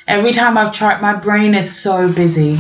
[0.08, 2.58] Every time I've tried, my brain is so busy.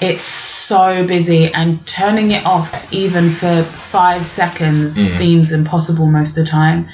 [0.00, 6.44] It's so busy, and turning it off even for five seconds seems impossible most of
[6.44, 6.88] the time.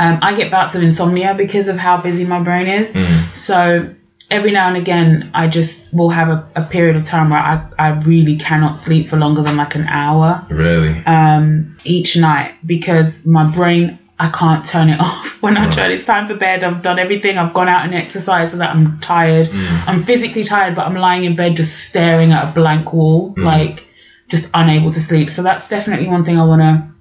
[0.00, 2.94] Um, I get bouts of insomnia because of how busy my brain is.
[3.34, 3.94] So
[4.30, 7.66] every now and again, I just will have a, a period of time where I,
[7.78, 10.94] I really cannot sleep for longer than like an hour Really?
[11.04, 15.90] um, each night because my brain I can't turn it off when I turn.
[15.90, 16.62] It's time for bed.
[16.62, 17.38] I've done everything.
[17.38, 19.48] I've gone out and exercised so that I'm tired.
[19.86, 23.86] I'm physically tired, but I'm lying in bed just staring at a blank wall, like
[24.28, 25.30] just unable to sleep.
[25.30, 26.94] So that's definitely one thing I wanna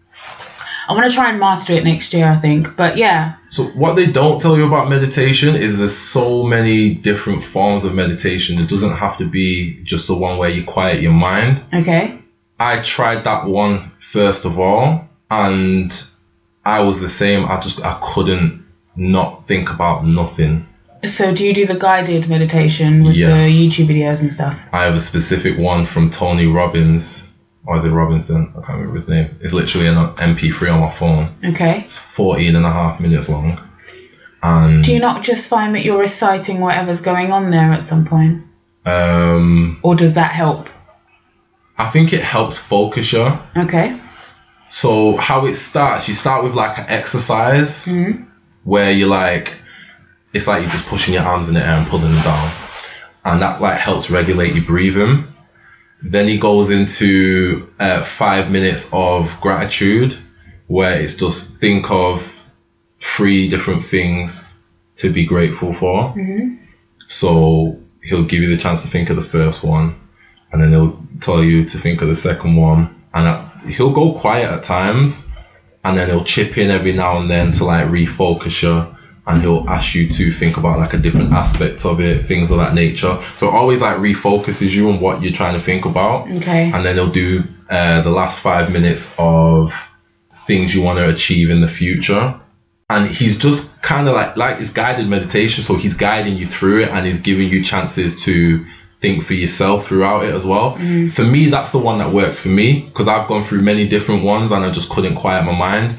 [0.89, 2.75] I want to try and master it next year, I think.
[2.75, 7.43] But yeah, So what they don't tell you about meditation is there's so many different
[7.43, 8.59] forms of meditation.
[8.59, 11.61] It doesn't have to be just the one where you quiet your mind.
[11.73, 12.15] okay.
[12.59, 15.91] I tried that one first of all, and
[16.65, 17.45] I was the same.
[17.45, 18.65] I just I couldn't
[18.95, 20.65] not think about nothing.
[21.05, 23.29] So do you do the guided meditation with Yeah.
[23.29, 24.67] the YouTube videos and stuff?
[24.73, 27.28] I have a specific one from Tony Robbins,
[27.65, 28.49] or is it Robinson?
[28.55, 29.29] I can't remember his name.
[29.41, 31.29] It's literally an MP3 on my phone.
[31.53, 31.81] Okay.
[31.85, 33.59] It's 14 and a half minutes long.
[34.41, 38.05] And Do you not just find that you're reciting whatever's going on there at some
[38.05, 38.41] point?
[38.85, 40.69] um, Or does that help?
[41.77, 43.31] I think it helps focus you.
[43.55, 43.97] Okay.
[44.69, 48.25] So how it starts, you start with like an exercise Mhm.
[48.63, 49.53] where you're like,
[50.33, 52.49] it's like you're just pushing your arms in the air and pulling them down,
[53.25, 55.23] and that like helps regulate your breathing.
[56.01, 60.15] Then he goes into uh, five minutes of gratitude,
[60.67, 62.23] where it's just think of
[63.01, 64.63] three different things
[64.97, 66.13] to be grateful for.
[66.15, 66.57] Mhm.
[67.07, 69.93] So he'll give you the chance to think of the first one,
[70.51, 74.11] and then he'll tell you to think of the second one, and uh, he'll go
[74.11, 75.27] quiet at times,
[75.83, 78.85] and then he'll chip in every now and then to like refocus you,
[79.29, 82.57] and he'll ask you to think about like a different aspect of it, things of
[82.57, 83.15] that nature.
[83.37, 86.71] So it always like refocuses you on what you're trying to think about, Okay.
[86.73, 89.71] and then he'll do uh, the last five minutes of
[90.47, 92.33] things you want to achieve in the future.
[92.89, 96.81] And he's just kind of like like it's guided meditation so he's guiding you through
[96.81, 98.65] it and he's giving you chances to
[98.99, 100.75] think for yourself throughout it as well.
[101.11, 104.23] For me that's the one that works for me because i've gone through many different
[104.23, 105.95] ones and i just couldn't quiet my mind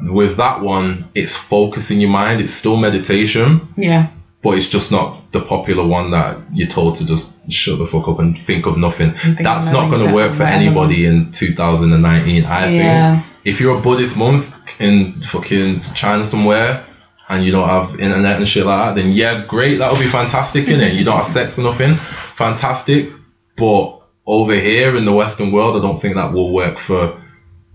[0.00, 4.08] with that one it's focusing your mind it's still meditation Yeah.
[4.42, 8.06] but it's just not the popular one that you're told to just shut the fuck
[8.08, 9.10] up and think of nothing.
[9.10, 12.44] think That's not going to work for anybody in 2019.
[12.44, 13.12] I Yeah.
[13.16, 14.44] think if you're a Buddhist monk
[14.78, 16.84] in fucking China somewhere
[17.28, 20.06] and you don't have internet and shit like that, then yeah, great, that would be
[20.06, 20.94] fantastic, innit?
[20.94, 23.08] You don't have sex or nothing, fantastic.
[23.56, 27.16] But over here in the Western world, I don't think that will work for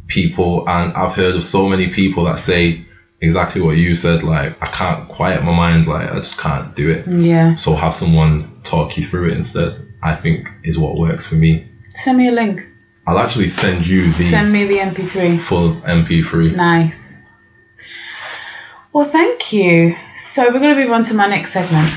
[0.10, 0.68] people.
[0.68, 2.82] And I've heard of so many people that say
[3.22, 6.90] exactly what you said, like, I can't quiet my mind, like, I just can't do
[6.90, 7.08] it.
[7.08, 7.56] Yeah.
[7.56, 11.66] So have someone talk you through it instead, I think is what works for me.
[11.90, 12.66] Send me a link.
[13.08, 15.40] I'll actually send you the Send me the MP3.
[15.40, 16.56] full MP3.
[16.56, 17.18] Nice.
[18.94, 19.96] Well, thank you.
[20.18, 21.88] So we're going to move on to my next segment.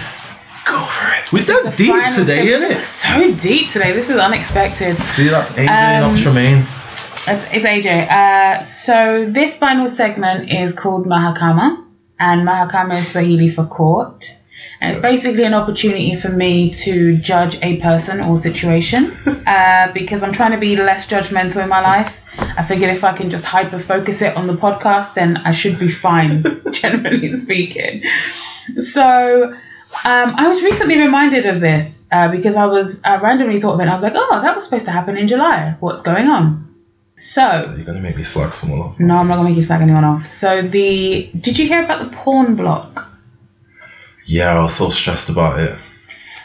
[0.65, 1.33] Go for it.
[1.33, 2.81] We're so deep today, seg- innit?
[2.83, 3.93] So deep today.
[3.93, 4.97] This is unexpected.
[4.97, 6.65] See, that's AJ, Um, not Tremaine.
[7.13, 8.09] It's, it's AJ.
[8.11, 11.85] Uh, so this final segment is called Mahakama,
[12.19, 14.35] and Mahakama is Swahili for court.
[14.81, 19.13] And it's basically an opportunity for me to judge a person or situation
[19.47, 22.25] uh, because I'm trying to be less judgmental in my life.
[22.37, 25.79] I figured if I can just hyper focus it on the podcast, then I should
[25.79, 26.43] be fine,
[26.73, 28.03] generally speaking.
[28.81, 33.75] So um, I was recently reminded of this uh, because I was I randomly thought
[33.75, 35.77] of it and I was like, oh, that was supposed to happen in July.
[35.79, 36.72] What's going on?
[37.15, 38.99] So You're gonna make me slack someone off.
[39.01, 40.27] no, I'm not gonna make you slag anyone off.
[40.27, 43.09] So the did you hear about the porn block?
[44.25, 45.77] Yeah, I was so stressed about it.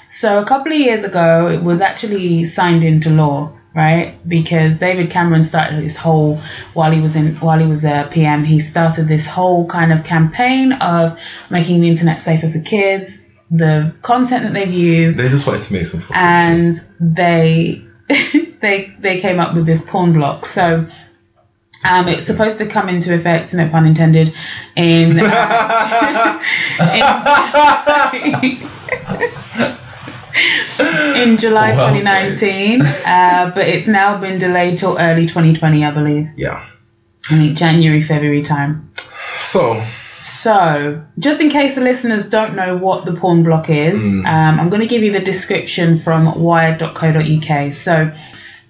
[0.10, 4.16] So a couple of years ago, it was actually signed into law, right?
[4.28, 6.40] Because David Cameron started this whole
[6.74, 10.04] while he was in while he was a PM, he started this whole kind of
[10.04, 11.18] campaign of
[11.50, 15.74] making the internet safer for kids, the content that they view, They just wanted to
[15.74, 17.82] make some and they
[18.62, 20.46] they they came up with this porn block.
[20.46, 20.88] So
[21.90, 24.34] um, it's supposed to come into effect, no pun intended,
[24.76, 26.40] in, uh,
[28.14, 28.58] in,
[31.32, 36.30] in July Well 2019, uh, but it's now been delayed till early 2020, I believe.
[36.36, 36.66] Yeah.
[37.30, 38.90] I think January, February time.
[39.40, 44.26] So, So, just in case the listeners don't know what the porn block is, Mm.
[44.26, 47.74] um, I'm going to give you the description from wired.co.uk.
[47.74, 48.12] So,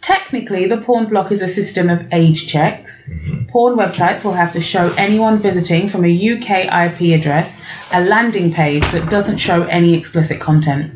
[0.08, 3.10] technically, the porn block is a system of age checks.
[3.10, 3.46] Mm-hmm.
[3.48, 6.48] Porn websites will have to show anyone visiting from a UK
[6.86, 10.94] IP address a landing page that doesn't show any explicit content.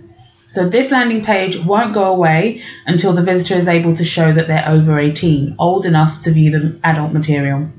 [0.47, 4.47] So, this landing page won't go away until the visitor is able to show that
[4.47, 7.69] they're over 18, old enough to view the adult material.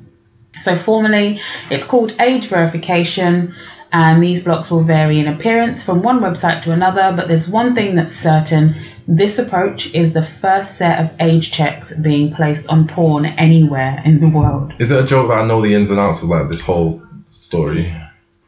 [0.60, 3.54] So formally, it's called age verification,
[3.90, 7.12] and these blocks will vary in appearance from one website to another.
[7.16, 8.76] But there's one thing that's certain:
[9.08, 14.20] this approach is the first set of age checks being placed on porn anywhere in
[14.20, 14.72] the world.
[14.78, 17.02] is it a joke that I know the ins and outs of like this whole
[17.28, 17.86] story?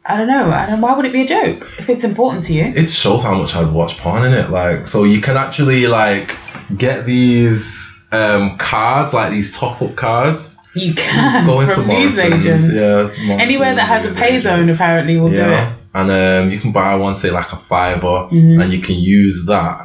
[0.07, 0.51] I don't know.
[0.51, 0.81] I don't.
[0.81, 2.63] Why would it be a joke if it's important to you?
[2.65, 4.51] It shows how much I'd watch porn in it.
[4.51, 6.35] Like, so you can actually like
[6.77, 11.87] get these um, cards, like these top up cards, You can Go into news
[12.17, 12.71] Morrison's, agents.
[12.71, 13.09] yeah,
[13.41, 15.73] Anywhere that has a Morrison's, pay news zone apparently will do it.
[15.95, 18.61] and um, you can buy one, say like a fiver, Mhm.
[18.63, 19.84] and you can use that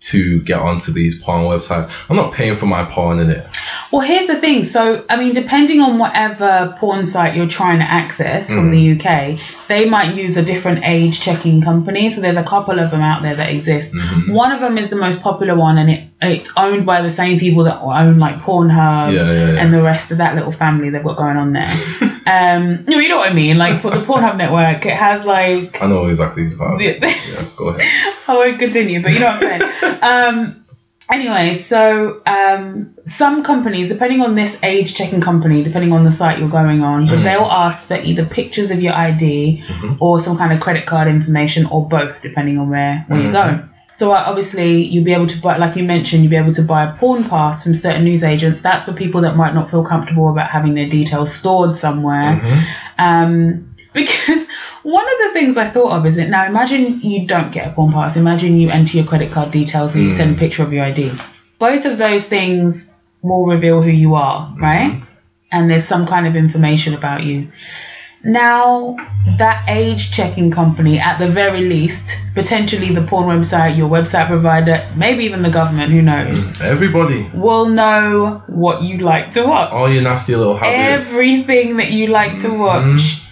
[0.00, 2.06] to get onto these porn websites.
[2.08, 3.44] I'm not paying for my porn in it.
[3.92, 4.64] Well, here's the thing.
[4.64, 8.96] So, I mean, depending on whatever porn site you're trying to access from the Mm.
[9.00, 12.10] UK, they might use a different age checking company.
[12.10, 13.94] So, there's a couple of them out there that exist.
[13.94, 14.32] Mhm.
[14.32, 17.38] One of them is the most popular one, and it it's owned by the same
[17.38, 19.60] people that own like Pornhub Yeah, yeah, yeah.
[19.60, 21.70] and the rest of that little family they've got going on there.
[22.26, 23.58] um, no, you know what I mean.
[23.58, 25.82] Like for the Pornhub network, it has like.
[25.82, 27.00] I know exactly who's part of it.
[27.00, 27.82] The, Yeah, go ahead.
[28.28, 29.98] I won't continue, but you know what I'm saying.
[30.02, 30.56] um,
[31.10, 36.38] anyway, so um, some companies, depending on this age checking company, depending on the site
[36.38, 37.22] you're going on, but Mhm.
[37.24, 39.96] they'll ask for either pictures of your ID Mhm.
[40.00, 43.32] or some kind of credit card information or both, depending on where, where you're Mhm.
[43.32, 43.60] going.
[43.94, 46.62] So uh, obviously you'll be able to buy, like you mentioned, you'll be able to
[46.62, 48.60] buy a porn pass from certain news agents.
[48.60, 52.38] That's for people that might not feel comfortable about having their details stored somewhere.
[52.42, 52.58] Mhm.
[52.98, 54.46] Um, because
[54.86, 57.70] one of the things I thought of is that now imagine you don't get a
[57.70, 58.16] porn pass.
[58.16, 60.18] Imagine you enter your credit card details or you Mm.
[60.20, 61.10] send a picture of your ID.
[61.58, 62.88] Both of those things
[63.22, 65.02] will reveal who you are, right?
[65.50, 67.48] And there's some kind of information about you.
[68.24, 68.96] Now,
[69.38, 74.86] that age checking company, at the very least, potentially the porn website, your website provider,
[74.96, 79.88] maybe even the government, who knows, Everybody, will know what you like to watch all
[79.90, 81.12] your nasty little habits.
[81.12, 82.84] everything that you like to watch.
[82.84, 83.22] Mhm.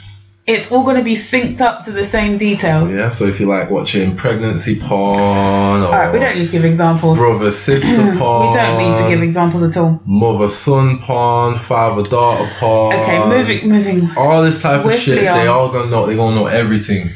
[0.47, 2.93] It's all going to be synced up to the same details.
[2.93, 6.53] Yeah, so if you like watching pregnancy porn or All right, we don't need to
[6.53, 7.19] give examples.
[7.19, 8.49] brother sister porn.
[8.51, 10.03] we don't need to give examples at all.
[10.05, 12.95] mother son porn, father daughter porn.
[12.97, 14.11] Okay, moving, moving.
[14.19, 15.49] All this type of shit, swiftly they on.
[15.49, 16.05] all gonna know.
[16.07, 17.09] they're gonna know everything.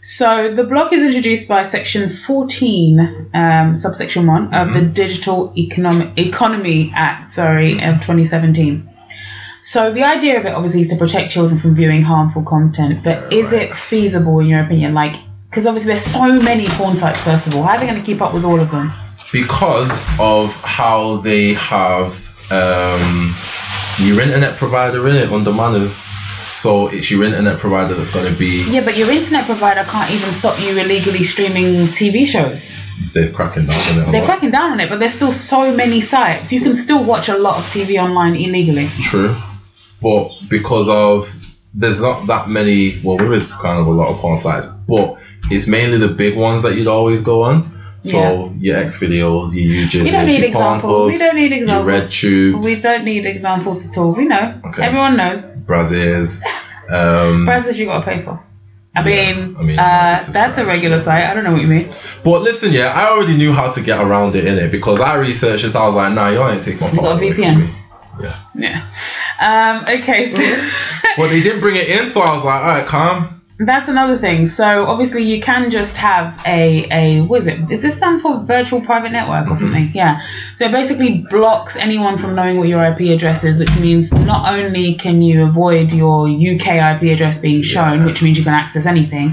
[0.00, 6.16] So the block is introduced by Section 14, um, subsection one of the Digital Economic
[6.16, 8.88] Economy Act, sorry, of 2017.
[9.66, 13.32] So the idea of it obviously is to protect children from viewing harmful content, but
[13.32, 13.62] is Right.
[13.62, 14.94] it feasible in your opinion?
[14.94, 15.16] Like,
[15.50, 17.20] because obviously there's so many porn sites.
[17.20, 18.92] First of all, how are they going to keep up with all of them?
[19.32, 19.90] because
[20.20, 22.06] of how they have
[22.52, 23.34] um,
[23.98, 25.94] your internet provider in it under manners.
[25.94, 30.10] So it's your internet provider that's going to be Yeah, but your internet provider can't
[30.12, 32.60] even stop you illegally streaming TV shows.
[33.14, 34.12] they're cracking down on it.
[34.12, 36.52] They're cracking down on it, but there's still so many sites.
[36.52, 38.88] You can still watch a lot of TV online illegally.
[39.02, 39.34] True,
[40.06, 41.28] but because of
[41.74, 42.92] there's not that many.
[43.02, 45.16] Well, there is kind of a lot of porn sites, but
[45.50, 47.72] it's mainly the big ones that you'd always go on.
[48.02, 51.08] So your X videos, your UJs, We don't need your porn examples.
[51.08, 51.86] We don't need your examples.
[51.86, 54.12] red tubes, We don't need examples at all.
[54.14, 54.60] We know.
[54.66, 54.84] Okay.
[54.84, 55.40] Everyone knows.
[55.66, 56.40] Brazzers.
[56.88, 58.40] Um, Brazzers you got to pay for.
[58.94, 61.24] I Yeah, mean, I mean, uh, that's a regular site.
[61.24, 61.88] I don't know what you mean.
[62.24, 65.16] But listen, yeah, I already knew how to get around it in it because I
[65.16, 65.74] researched this.
[65.74, 67.68] I was like, nah, you ain't take my You got a VPN?
[68.18, 68.28] Me.
[68.54, 68.86] Yeah.
[69.40, 70.38] Um, okay, so
[71.16, 73.40] But they didn't bring it in, so I was like, all right, calm.
[73.58, 74.46] that's another thing.
[74.46, 77.70] So obviously you can just have a a what is it?
[77.70, 79.90] Is this stand for virtual private network or something?
[79.94, 80.20] Yeah.
[80.56, 84.52] So it basically blocks anyone from knowing what your IP address is, which means not
[84.54, 88.06] only can you avoid your UK IP address being shown, Yeah.
[88.06, 89.32] which means you can access anything,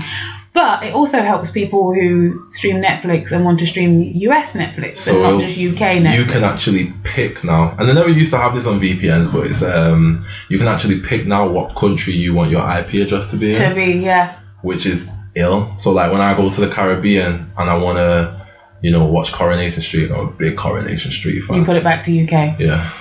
[0.54, 5.14] but it also helps people who stream Netflix and want to stream US Netflix So
[5.14, 6.18] and not just UK Netflix.
[6.18, 9.48] You can actually pick now, and they never used to have this on VPNs, but
[9.48, 13.38] it's um, you can actually pick now what country you want your IP address to
[13.38, 14.36] be in, to be yeah.
[14.62, 15.76] which is ill.
[15.78, 18.48] So like when I go to the Caribbean and I want to,
[18.82, 21.58] you know, watch Coronation Street, I'm a big Coronation Street fan.
[21.58, 22.60] You put it back to UK.
[22.60, 22.92] yeah.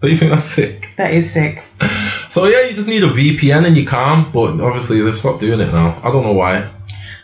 [0.00, 0.88] But you think that's sick?
[0.96, 1.62] That is sick.
[2.28, 5.60] So yeah, you just need a VPN and you can, but obviously they've stopped doing
[5.60, 5.98] it now.
[6.04, 6.70] I don't know why.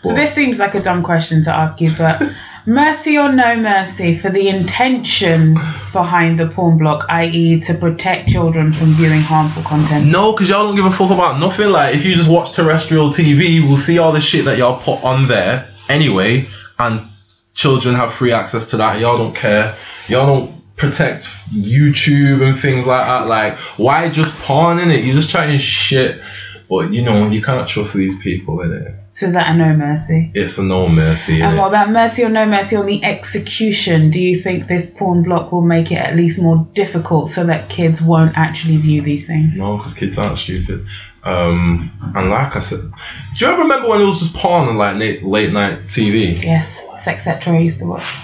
[0.05, 2.22] So this seems like a dumb question to ask you, but
[2.66, 5.55] mercy or no mercy for the intention
[5.92, 10.07] behind the porn block, i.e., to protect children from viewing harmful content.
[10.07, 11.70] No, because y'all don't give a fuck about nothing.
[11.70, 15.02] Like, if you just watch terrestrial TV, we'll see all the shit that y'all put
[15.02, 16.46] on there anyway,
[16.78, 17.00] and
[17.55, 19.00] children have free access to that.
[19.00, 19.74] Y'all don't care.
[20.09, 23.26] Y'all don't protect YouTube and things like that.
[23.26, 25.02] Like, why just porn in it?
[25.05, 26.20] You're just trying shit.
[26.68, 28.94] But, you know, you can't trust these people in it.
[29.14, 30.32] So is that a no mercy?
[30.34, 31.40] It's a no mercy.
[31.40, 34.10] And what about mercy or no mercy on the execution?
[34.10, 37.68] Do you think this porn block will make it at least more difficult so that
[37.68, 39.54] kids won't actually view these things?
[39.54, 40.84] No, because kids aren't stupid.
[41.22, 42.80] Um, and like I said,
[43.38, 46.42] do you ever remember when it was just porn on like late, late night TV?
[46.42, 48.16] Yes, Sexcetera I used to watch.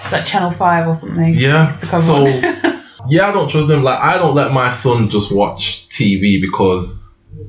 [0.00, 1.34] It's like Channel 5 or something.
[1.34, 1.66] Yeah.
[1.66, 2.24] Used to come So
[3.08, 3.82] yeah, I don't trust them.
[3.82, 7.02] Like I don't let my son just watch TV because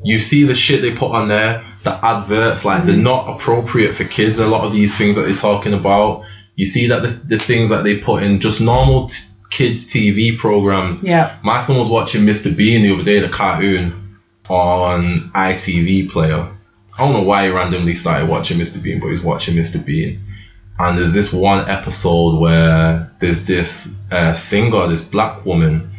[0.03, 4.03] you see the shit they put on there, the adverts, like they're not appropriate for
[4.03, 4.39] kids.
[4.39, 6.25] A lot of these things that they're talking about,
[6.55, 9.15] you see that the, the things that they put in just normal t-
[9.49, 11.03] kids TV programs.
[11.03, 11.37] Yeah.
[11.43, 12.55] My son was watching Mr.
[12.55, 13.93] Bean the other day, the cartoon
[14.49, 16.47] on ITV player.
[16.97, 18.81] I don't know why he randomly started watching Mr.
[18.81, 19.83] Bean, but he's watching Mr.
[19.83, 20.19] Bean.
[20.79, 25.89] And there's this one episode where there's this uh, singer, this black woman,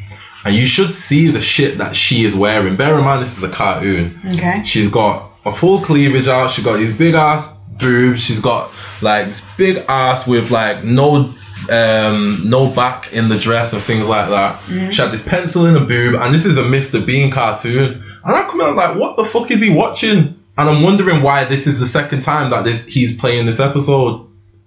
[0.45, 2.76] and you should see the shit that she is wearing.
[2.76, 4.18] Bear in mind, this is a cartoon.
[4.26, 4.62] Okay.
[4.64, 6.51] She's got a full cleavage out.
[6.51, 8.22] She's got these big ass boobs.
[8.22, 8.70] She's got
[9.03, 11.28] like this big ass with like no
[11.70, 14.61] um no back in the dress and things like that.
[14.93, 17.05] She had this pencil in a boob, and this is a Mr.
[17.05, 18.03] Bean cartoon.
[18.24, 20.18] And I come out like, what the fuck is he watching?
[20.59, 24.26] And I'm wondering why this is the second time that this he's playing this episode.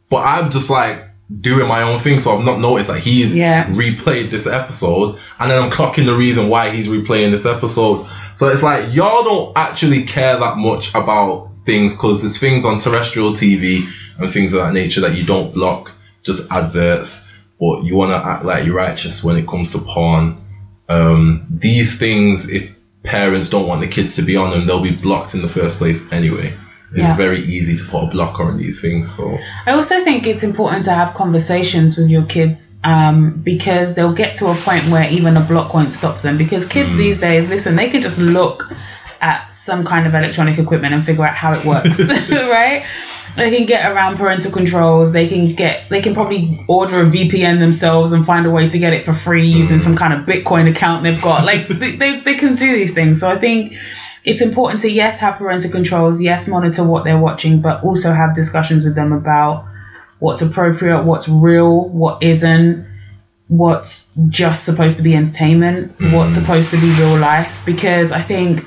[0.10, 1.04] But I'm just like
[1.40, 3.66] doing my own thing, so I've not noticed that he's Yeah.
[3.66, 8.06] replayed this episode, and then I'm clocking the reason why he's replaying this episode.
[8.36, 12.80] So it's like y'all don't actually care that much about things because there's things on
[12.80, 13.84] terrestrial TV
[14.18, 15.92] and things of that nature that you don't block,
[16.24, 17.28] just adverts.
[17.60, 20.36] But you want to act like you're righteous when it comes to porn.
[20.90, 22.74] Um, these things, if
[23.04, 25.78] parents don't want the kids to be on them, they'll be blocked in the first
[25.78, 26.52] place anyway.
[26.94, 27.16] It's Yeah.
[27.16, 29.10] very easy to put a blocker on these things.
[29.10, 34.14] So I also think it's important to have conversations with your kids um, because they'll
[34.14, 36.38] get to a point where even a block won't stop them.
[36.38, 38.70] Because kids these days, listen, they can just look
[39.22, 42.84] at some kind of electronic equipment and figure out how it works, right?
[43.38, 45.14] They can get around parental controls.
[45.14, 48.80] They can get, they can probably order a VPN themselves and find a way to
[48.80, 51.46] get it for free using some kind of Bitcoin account they've got.
[51.46, 53.22] Like they, they, they can do these things.
[53.22, 53.74] So I think
[54.24, 58.36] it's important to yes have parental controls, yes monitor what they're watching, but also have
[58.36, 59.66] discussions with them about
[60.20, 62.86] what's appropriate, what's real, what isn't,
[63.48, 66.16] what's just supposed to be entertainment, mm-hmm.
[66.16, 67.64] what's supposed to be real life.
[67.66, 68.64] Because I think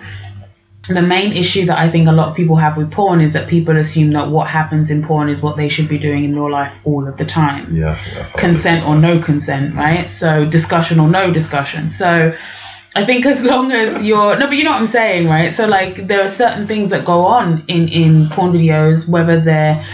[0.89, 3.49] the main issue that I think a lot of people have with porn is that
[3.49, 6.51] people assume that what happens in porn is what they should be doing in real
[6.51, 10.11] life all of the time yeah, that's consent or no consent, right?
[10.11, 11.89] So discussion or no discussion.
[11.89, 12.37] So
[12.97, 15.53] I think as long as you're no, but you know what I'm saying, right?
[15.53, 19.85] So like there are certain things that go on in in porn videos, whether they're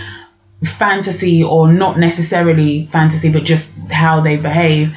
[0.64, 4.94] fantasy or not necessarily fantasy, but just how they behave.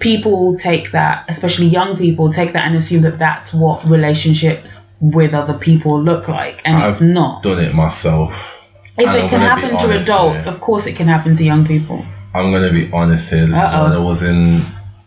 [0.00, 5.34] People take that, especially young people, take that and assume that that's what relationships with
[5.34, 7.42] other people look like, and it's I've not.
[7.42, 8.54] done it myself.
[8.98, 12.04] If and it can happen to adults, of course it can happen to young people.
[12.34, 13.46] I'm gonna be honest here.
[13.46, 14.62] When I was in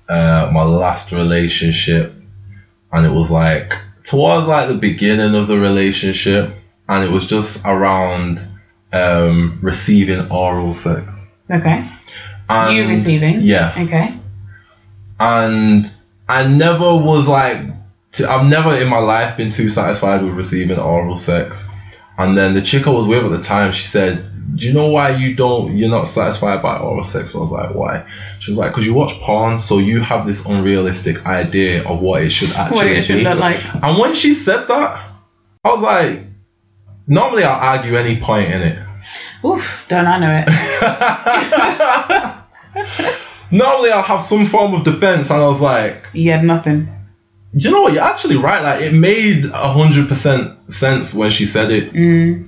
[0.07, 2.13] uh, my last relationship,
[2.91, 3.73] and it was like
[4.03, 6.49] towards like the beginning of the relationship,
[6.87, 8.39] and it was just around
[8.93, 11.35] um, receiving oral sex.
[11.49, 11.87] Okay.
[12.49, 13.41] And, you receiving?
[13.41, 14.15] Yeah, Okay.
[15.19, 15.85] and
[16.27, 17.59] I never was like,
[18.11, 21.69] t- I've never in my life been too satisfied with receiving oral sex.
[22.17, 24.23] And then the chick I was with at the time, she said,
[24.55, 25.77] "Do you know why you don't?
[25.77, 28.03] You're not satisfied by oral sex?" I was like, "Why?"
[28.39, 32.23] She was like, "Cause you watch porn, so you have this unrealistic idea of what
[32.23, 33.57] it should actually What it should be." look like.
[33.83, 35.01] And when she said that,
[35.63, 36.21] I was like,
[37.07, 38.77] "Normally I'll argue any point in it."
[39.43, 40.49] Oof, don't I know it?
[43.51, 46.87] Normally I'll have some form of defense, and I was like, You had nothing.
[47.53, 47.93] you know what?
[47.93, 48.61] You're actually right.
[48.61, 51.91] Like it made a hundred percent sense when she said it.
[51.93, 52.47] Mm.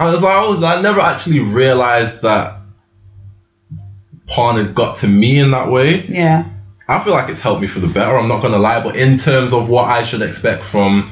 [0.00, 2.54] I was like, I, was, I never actually realized that
[4.26, 6.04] porn had got to me in that way.
[6.06, 6.44] Yeah.
[6.88, 8.16] I feel like it's helped me for the better.
[8.16, 11.10] I'm not gonna lie, but in terms of what I should expect from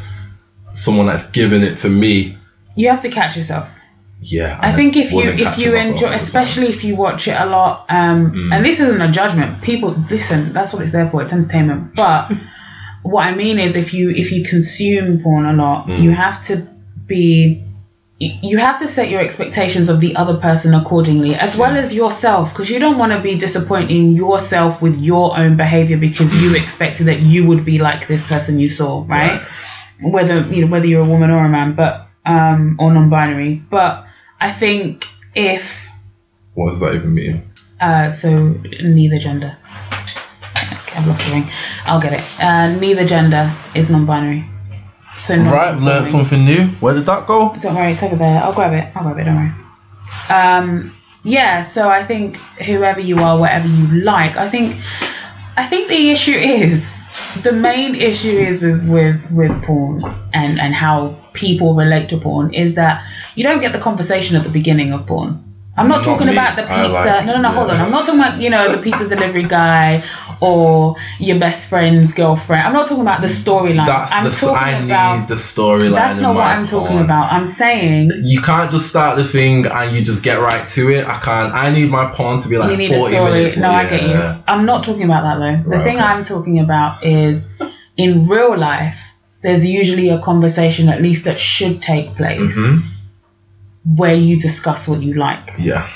[0.73, 2.37] someone that's giving it to me,
[2.77, 3.79] You have to catch yourself.
[4.21, 4.59] yeah.
[4.61, 6.13] I think if you if you enjoy, at the time.
[6.15, 8.55] especially if you watch it a lot, um, Mm.
[8.55, 9.63] and this isn't a judgment.
[9.63, 10.53] People listen.
[10.53, 11.23] That's what it's there for.
[11.23, 11.95] It's entertainment.
[11.95, 12.33] But
[13.03, 16.03] what I mean is, if you if you consume porn a lot, Mm.
[16.03, 16.67] you have to
[17.07, 17.63] be.
[18.19, 22.53] You- have to set your expectations of the other person accordingly, as well as yourself,
[22.53, 27.07] because you don't want to be disappointing yourself with your own behavior because you expected
[27.07, 29.41] that you would be like this person you saw, right?
[30.01, 33.63] Whether you know whether you're a woman or a man, but um, or non-binary.
[33.71, 34.05] But
[34.41, 35.89] I think if
[36.55, 37.43] what does that even mean?
[37.81, 38.29] uh, so
[38.83, 39.57] neither gender.
[39.63, 41.49] Okay, I've lost the ring.
[41.87, 42.25] I'll get it.
[42.43, 44.45] Uh, neither gender is non-binary.
[45.29, 46.69] So Right, learned something new.
[46.81, 47.55] Where did that go?
[47.61, 48.43] Don't worry, it's over there.
[48.43, 48.91] I'll grab it.
[48.97, 49.25] I'll grab it.
[49.25, 49.53] Don't worry.
[50.31, 51.61] Um, yeah.
[51.61, 54.75] So I think whoever you are, whatever you like, I think,
[55.55, 56.95] I think the issue is
[57.43, 59.99] the main issue is with with with porn
[60.33, 63.05] and and how people relate to porn is that
[63.35, 65.45] you don't get the conversation at the beginning of porn.
[65.79, 66.33] I'm not, Not talking me.
[66.33, 66.89] about the pizza.
[66.93, 67.49] like- no, no, no.
[67.51, 67.77] Hold on.
[67.77, 70.03] I'm not talking about you know the pizza delivery guy
[70.41, 72.67] or your best friend's girlfriend.
[72.67, 73.87] I'm not talking about the storyline.
[73.87, 75.19] That's I'm the talking I about.
[75.21, 75.95] need the storyline.
[75.95, 77.33] that's not what I'm talking about.
[77.33, 81.07] I'm saying You can't just start the thing and you just get right to it.
[81.07, 81.53] I can't.
[81.55, 83.31] I need my porn to be like you need a 40 story.
[83.33, 83.57] minutes.
[83.57, 84.43] No, I get you.
[84.47, 85.71] I'm not talking about that though.
[85.71, 86.05] The Right, thing okay.
[86.05, 87.53] I'm talking about is
[87.97, 92.83] in real life, there's usually a conversation, at least that should take place, Mhm.
[93.85, 95.87] Where you discuss what you like, Yeah.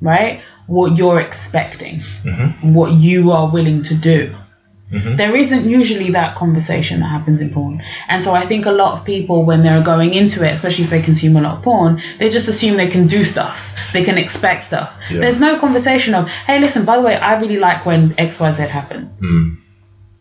[0.00, 0.40] right?
[0.66, 2.72] What you're expecting, Mhm.
[2.74, 4.34] what you are willing to do.
[4.92, 5.16] Mhm.
[5.18, 7.82] There isn't usually that conversation that happens in porn.
[8.08, 10.90] And so I think a lot of people, when they're going into it, especially if
[10.90, 13.74] they consume a lot of porn, they just assume they can do stuff.
[13.92, 14.94] They can expect stuff.
[15.10, 15.20] Yeah.
[15.20, 19.20] There's no conversation of, hey, listen, by the way, I really like when XYZ happens.
[19.20, 19.56] Mm.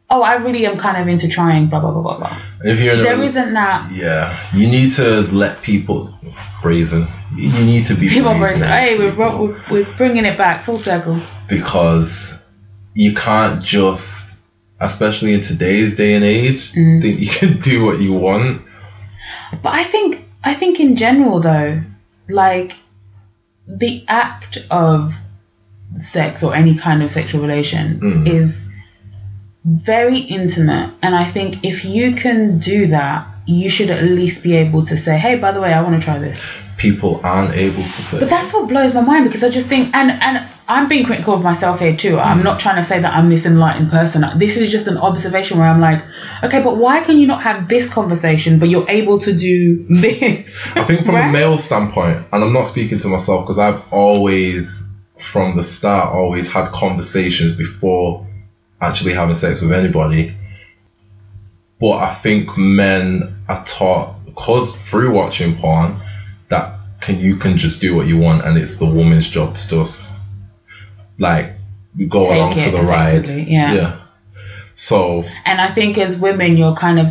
[0.09, 2.37] Oh, I really am kind of into trying, blah, blah, blah, blah, blah.
[2.63, 3.91] If you're There rel- isn't that.
[3.91, 6.13] yeah, you need to let people
[6.61, 7.05] brazen.
[7.35, 8.67] You you need to be People brazen brazen.
[8.69, 11.19] Hey, we're, we're, we're bringing it back full circle.
[11.49, 12.45] because
[12.93, 14.45] you can't just,
[14.79, 17.01] especially in today's day and age, Mm.
[17.01, 18.61] think you can do what you want.
[19.61, 21.81] But I think I think in general though,
[22.29, 22.77] like
[23.67, 25.13] the act of
[25.97, 28.27] sex or any kind of sexual relation Mm.
[28.27, 28.66] is
[29.67, 34.55] very intimate and I think if you can do that, you should at least be
[34.55, 36.41] able to say, "Hey, by the way, I want to try this."
[36.77, 38.19] People aren't able to say.
[38.19, 41.33] But that's what blows my mind because I just think, and and I'm being critical
[41.33, 42.17] of myself here too.
[42.19, 44.25] I'm not trying to say that I'm this enlightened person.
[44.37, 46.01] This is just an observation where I'm like,
[46.43, 50.75] okay, but why can you not have this conversation, but you're able to do this?
[50.77, 51.29] I think from Right?
[51.29, 54.87] a male standpoint, and I'm not speaking to myself because I've always,
[55.19, 58.26] from the start, always had conversations before
[58.81, 60.31] actually having sex with anybody.
[61.79, 65.95] But I think men are taught, because through watching porn,
[66.49, 69.67] that can you can just do what you want, and it's the woman's job to
[69.69, 70.19] just
[71.19, 71.51] like
[72.09, 73.25] go Take along for the ride.
[73.27, 73.73] yeah.
[73.73, 73.95] Yeah.
[74.75, 77.09] So And I think as women, you're kind of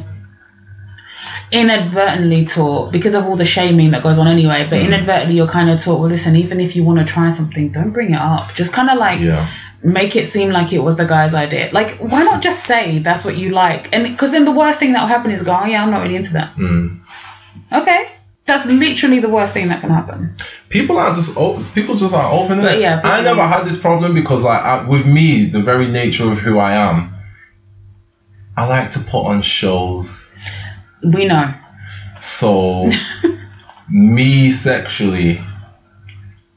[1.50, 4.66] inadvertently taught because of all the shaming that goes on anyway.
[4.68, 4.84] But Mm.
[4.86, 7.90] inadvertently, you're kind of taught, well, listen, even if you want to try something, don't
[7.90, 8.52] bring it up.
[8.54, 9.46] Just kind of like yeah.
[9.82, 11.70] Make it seem like it was the guy's idea.
[11.72, 13.92] Like, why not just say that's what you like?
[13.94, 16.02] And because then the worst thing that will happen is go, oh yeah, I'm not
[16.02, 16.54] really into that.
[16.56, 16.98] Mm.
[17.72, 18.08] Okay,
[18.46, 20.34] that's literally the worst thing that can happen.
[20.68, 22.60] people are just o- people just aren't open.
[22.60, 26.30] But yeah, I never had this problem because like I, with me, the very nature
[26.30, 27.14] of who I am,
[28.56, 30.34] I like to put on shows.
[31.02, 31.52] We know.
[32.20, 32.90] So
[33.90, 35.40] me sexually,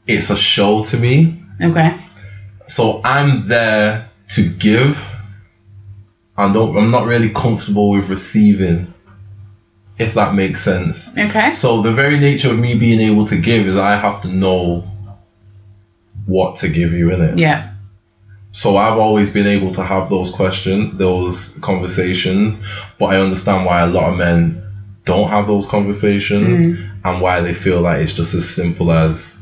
[0.06, 1.42] it's a show to me.
[1.62, 1.98] Okay.
[2.70, 4.96] So I'm there to give.
[6.36, 6.76] I don't.
[6.76, 8.86] I'm not really comfortable with receiving.
[9.98, 11.16] If that makes sense.
[11.18, 11.52] Okay.
[11.52, 14.84] So the very nature of me being able to give is I have to know
[16.24, 17.38] what to give you in it.
[17.38, 17.72] Yeah.
[18.52, 22.64] So I've always been able to have those questions, those conversations,
[22.98, 24.62] but I understand why a lot of men
[25.04, 26.90] don't have those conversations Mm.
[27.04, 29.39] and why they feel like it's just as simple as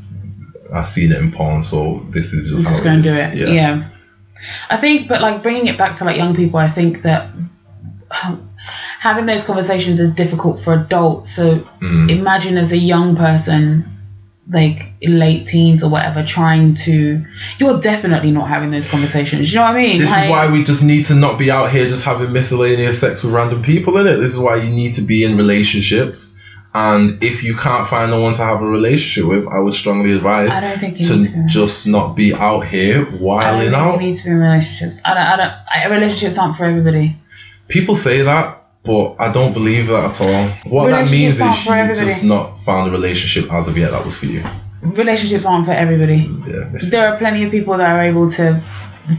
[0.73, 3.15] I've seen it in porn, so this is just I'm how just going to do
[3.43, 3.53] it.
[3.53, 3.89] Yeah.
[4.69, 7.29] I think, but like bringing it back to like young people, I think that
[8.23, 8.49] um,
[8.99, 11.31] having those conversations is difficult for adults.
[11.31, 12.09] So Mm.
[12.09, 13.85] imagine as a young person,
[14.51, 17.23] like in late teens or whatever, trying to,
[17.59, 19.53] you're definitely not having those conversations.
[19.53, 19.97] You know what I mean?
[19.99, 22.99] This Like, is why we just need to not be out here just having miscellaneous
[22.99, 24.15] sex with random people in it.
[24.17, 26.38] This is why you need to be in relationships.
[26.73, 30.11] And if you can't find no one to have a relationship with, I would strongly
[30.13, 31.23] advise I don't think to.
[31.23, 33.93] to just not be out here I don't whiling think out.
[34.01, 35.01] you need to be in relationships.
[35.03, 35.23] I don't.
[35.23, 35.53] I don't.
[35.67, 37.15] I, relationships aren't for everybody.
[37.67, 40.47] People say that, but I don't believe that at all.
[40.71, 44.19] What that means is you just not found a relationship as of yet that was
[44.19, 44.43] for you.
[44.81, 46.29] Relationships aren't for everybody.
[46.47, 46.71] Yeah.
[46.89, 48.61] There are plenty of people that are able to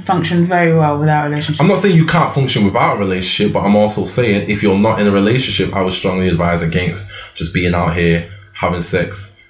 [0.05, 1.61] function very well without a relationship.
[1.61, 4.79] I'm not saying you can't function without a relationship, but I'm also saying if you're
[4.79, 9.41] not in a relationship, I would strongly advise against just being out here having sex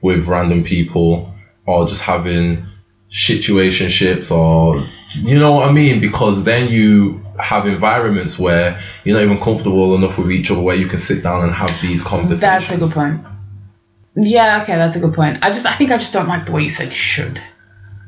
[0.00, 1.32] with random people
[1.66, 2.64] or just having
[3.10, 4.80] situationships or
[5.14, 6.00] you know what I mean?
[6.00, 10.76] Because then you have environments where you're not even comfortable enough with each other where
[10.76, 12.40] you can sit down and have these conversations.
[12.40, 13.20] That's a good point.
[14.14, 15.38] Yeah, okay, that's a good point.
[15.42, 17.40] I just, I think I just don't like the way you said should,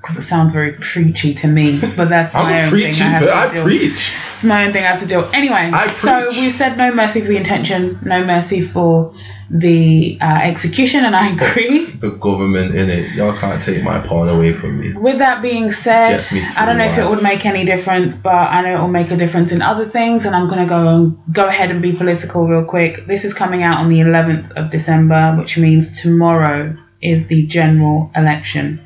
[0.05, 1.80] because it sounds very preachy to me.
[1.96, 3.02] But that's my I'm own preachy, thing.
[3.02, 4.12] I have I preach.
[4.34, 5.24] It's my own thing I have to do.
[5.32, 9.14] Anyway, so we said no mercy for the intention, no mercy for
[9.48, 11.86] the uh, execution, and I agree.
[12.05, 14.92] The government in it, y'all can't take my porn away from me.
[14.92, 16.20] With that being said,
[16.59, 19.11] I don't know if it would make any difference, but I know it will make
[19.11, 22.64] a difference in other things, and I'm gonna go go ahead and be political real
[22.64, 23.07] quick.
[23.07, 28.11] This is coming out on the 11th of December, which means tomorrow is the general
[28.14, 28.80] election.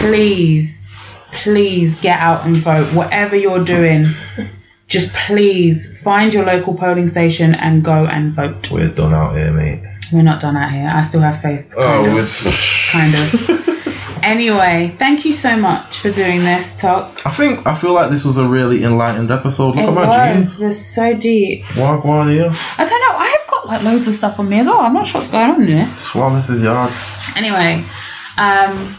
[0.00, 0.86] Please,
[1.32, 2.92] please get out and vote.
[2.94, 4.06] Whatever you're doing,
[4.88, 8.70] just please find your local polling station and go and vote.
[8.70, 9.82] We're done out here, mate.
[10.12, 10.88] We're not done out here.
[10.90, 11.72] I still have faith.
[11.76, 12.18] Oh, of.
[12.18, 12.90] it's.
[12.92, 13.72] Kind of.
[14.22, 17.26] Anyway, thank you so much for doing this, Tox.
[17.26, 19.74] I think I feel like this was a really enlightened episode.
[19.74, 20.34] Look it at my was.
[20.34, 20.62] jeans.
[20.62, 21.64] It was so deep.
[21.76, 22.48] Walk on here.
[22.78, 23.18] I don't know.
[23.18, 24.80] I have got like loads of stuff on me as well.
[24.80, 25.90] I'm not sure what's going on here.
[25.98, 26.92] Swan, is yard.
[27.36, 27.84] Anyway,
[28.38, 28.96] um,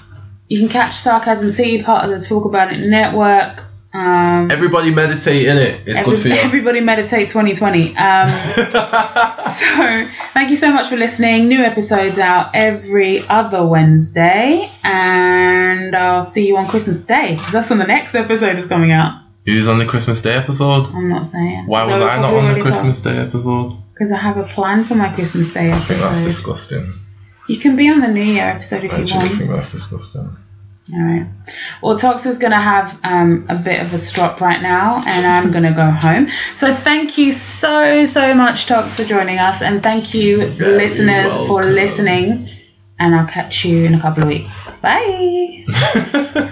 [0.54, 3.64] you can catch Sarcasm City, part of the Talk About It network.
[3.95, 5.88] Um, Everybody meditate in it.
[5.88, 6.34] It's every- good for you.
[6.36, 7.95] everybody meditate 2020.
[7.97, 8.28] Um,
[9.49, 11.47] so thank you so much for listening.
[11.47, 17.70] New episodes out every other Wednesday, and I'll see you on Christmas Day 'cause that's
[17.70, 19.22] when the next episode is coming out.
[19.45, 20.88] Who's on the Christmas Day episode?
[20.93, 21.66] I'm not saying.
[21.68, 22.62] Why was No, I not on the.
[22.62, 23.74] Christmas Day episode?
[23.93, 25.82] Because I have a plan for my Christmas Day episode.
[25.82, 26.93] I think that's disgusting.
[27.47, 29.28] You can be on the New Year episode if I you want.
[29.34, 30.30] think that's disgusting.
[30.91, 31.27] All right.
[31.81, 35.25] Well, Tox is going to have um, a bit of a strop right now, and
[35.25, 36.27] I'm going to go home.
[36.55, 41.47] So thank you so, so much, Tox, for joining us, and thank you, Very listeners,
[41.47, 42.49] for listening.
[42.99, 44.69] And I'll catch you in a couple of weeks.
[44.81, 45.65] Bye.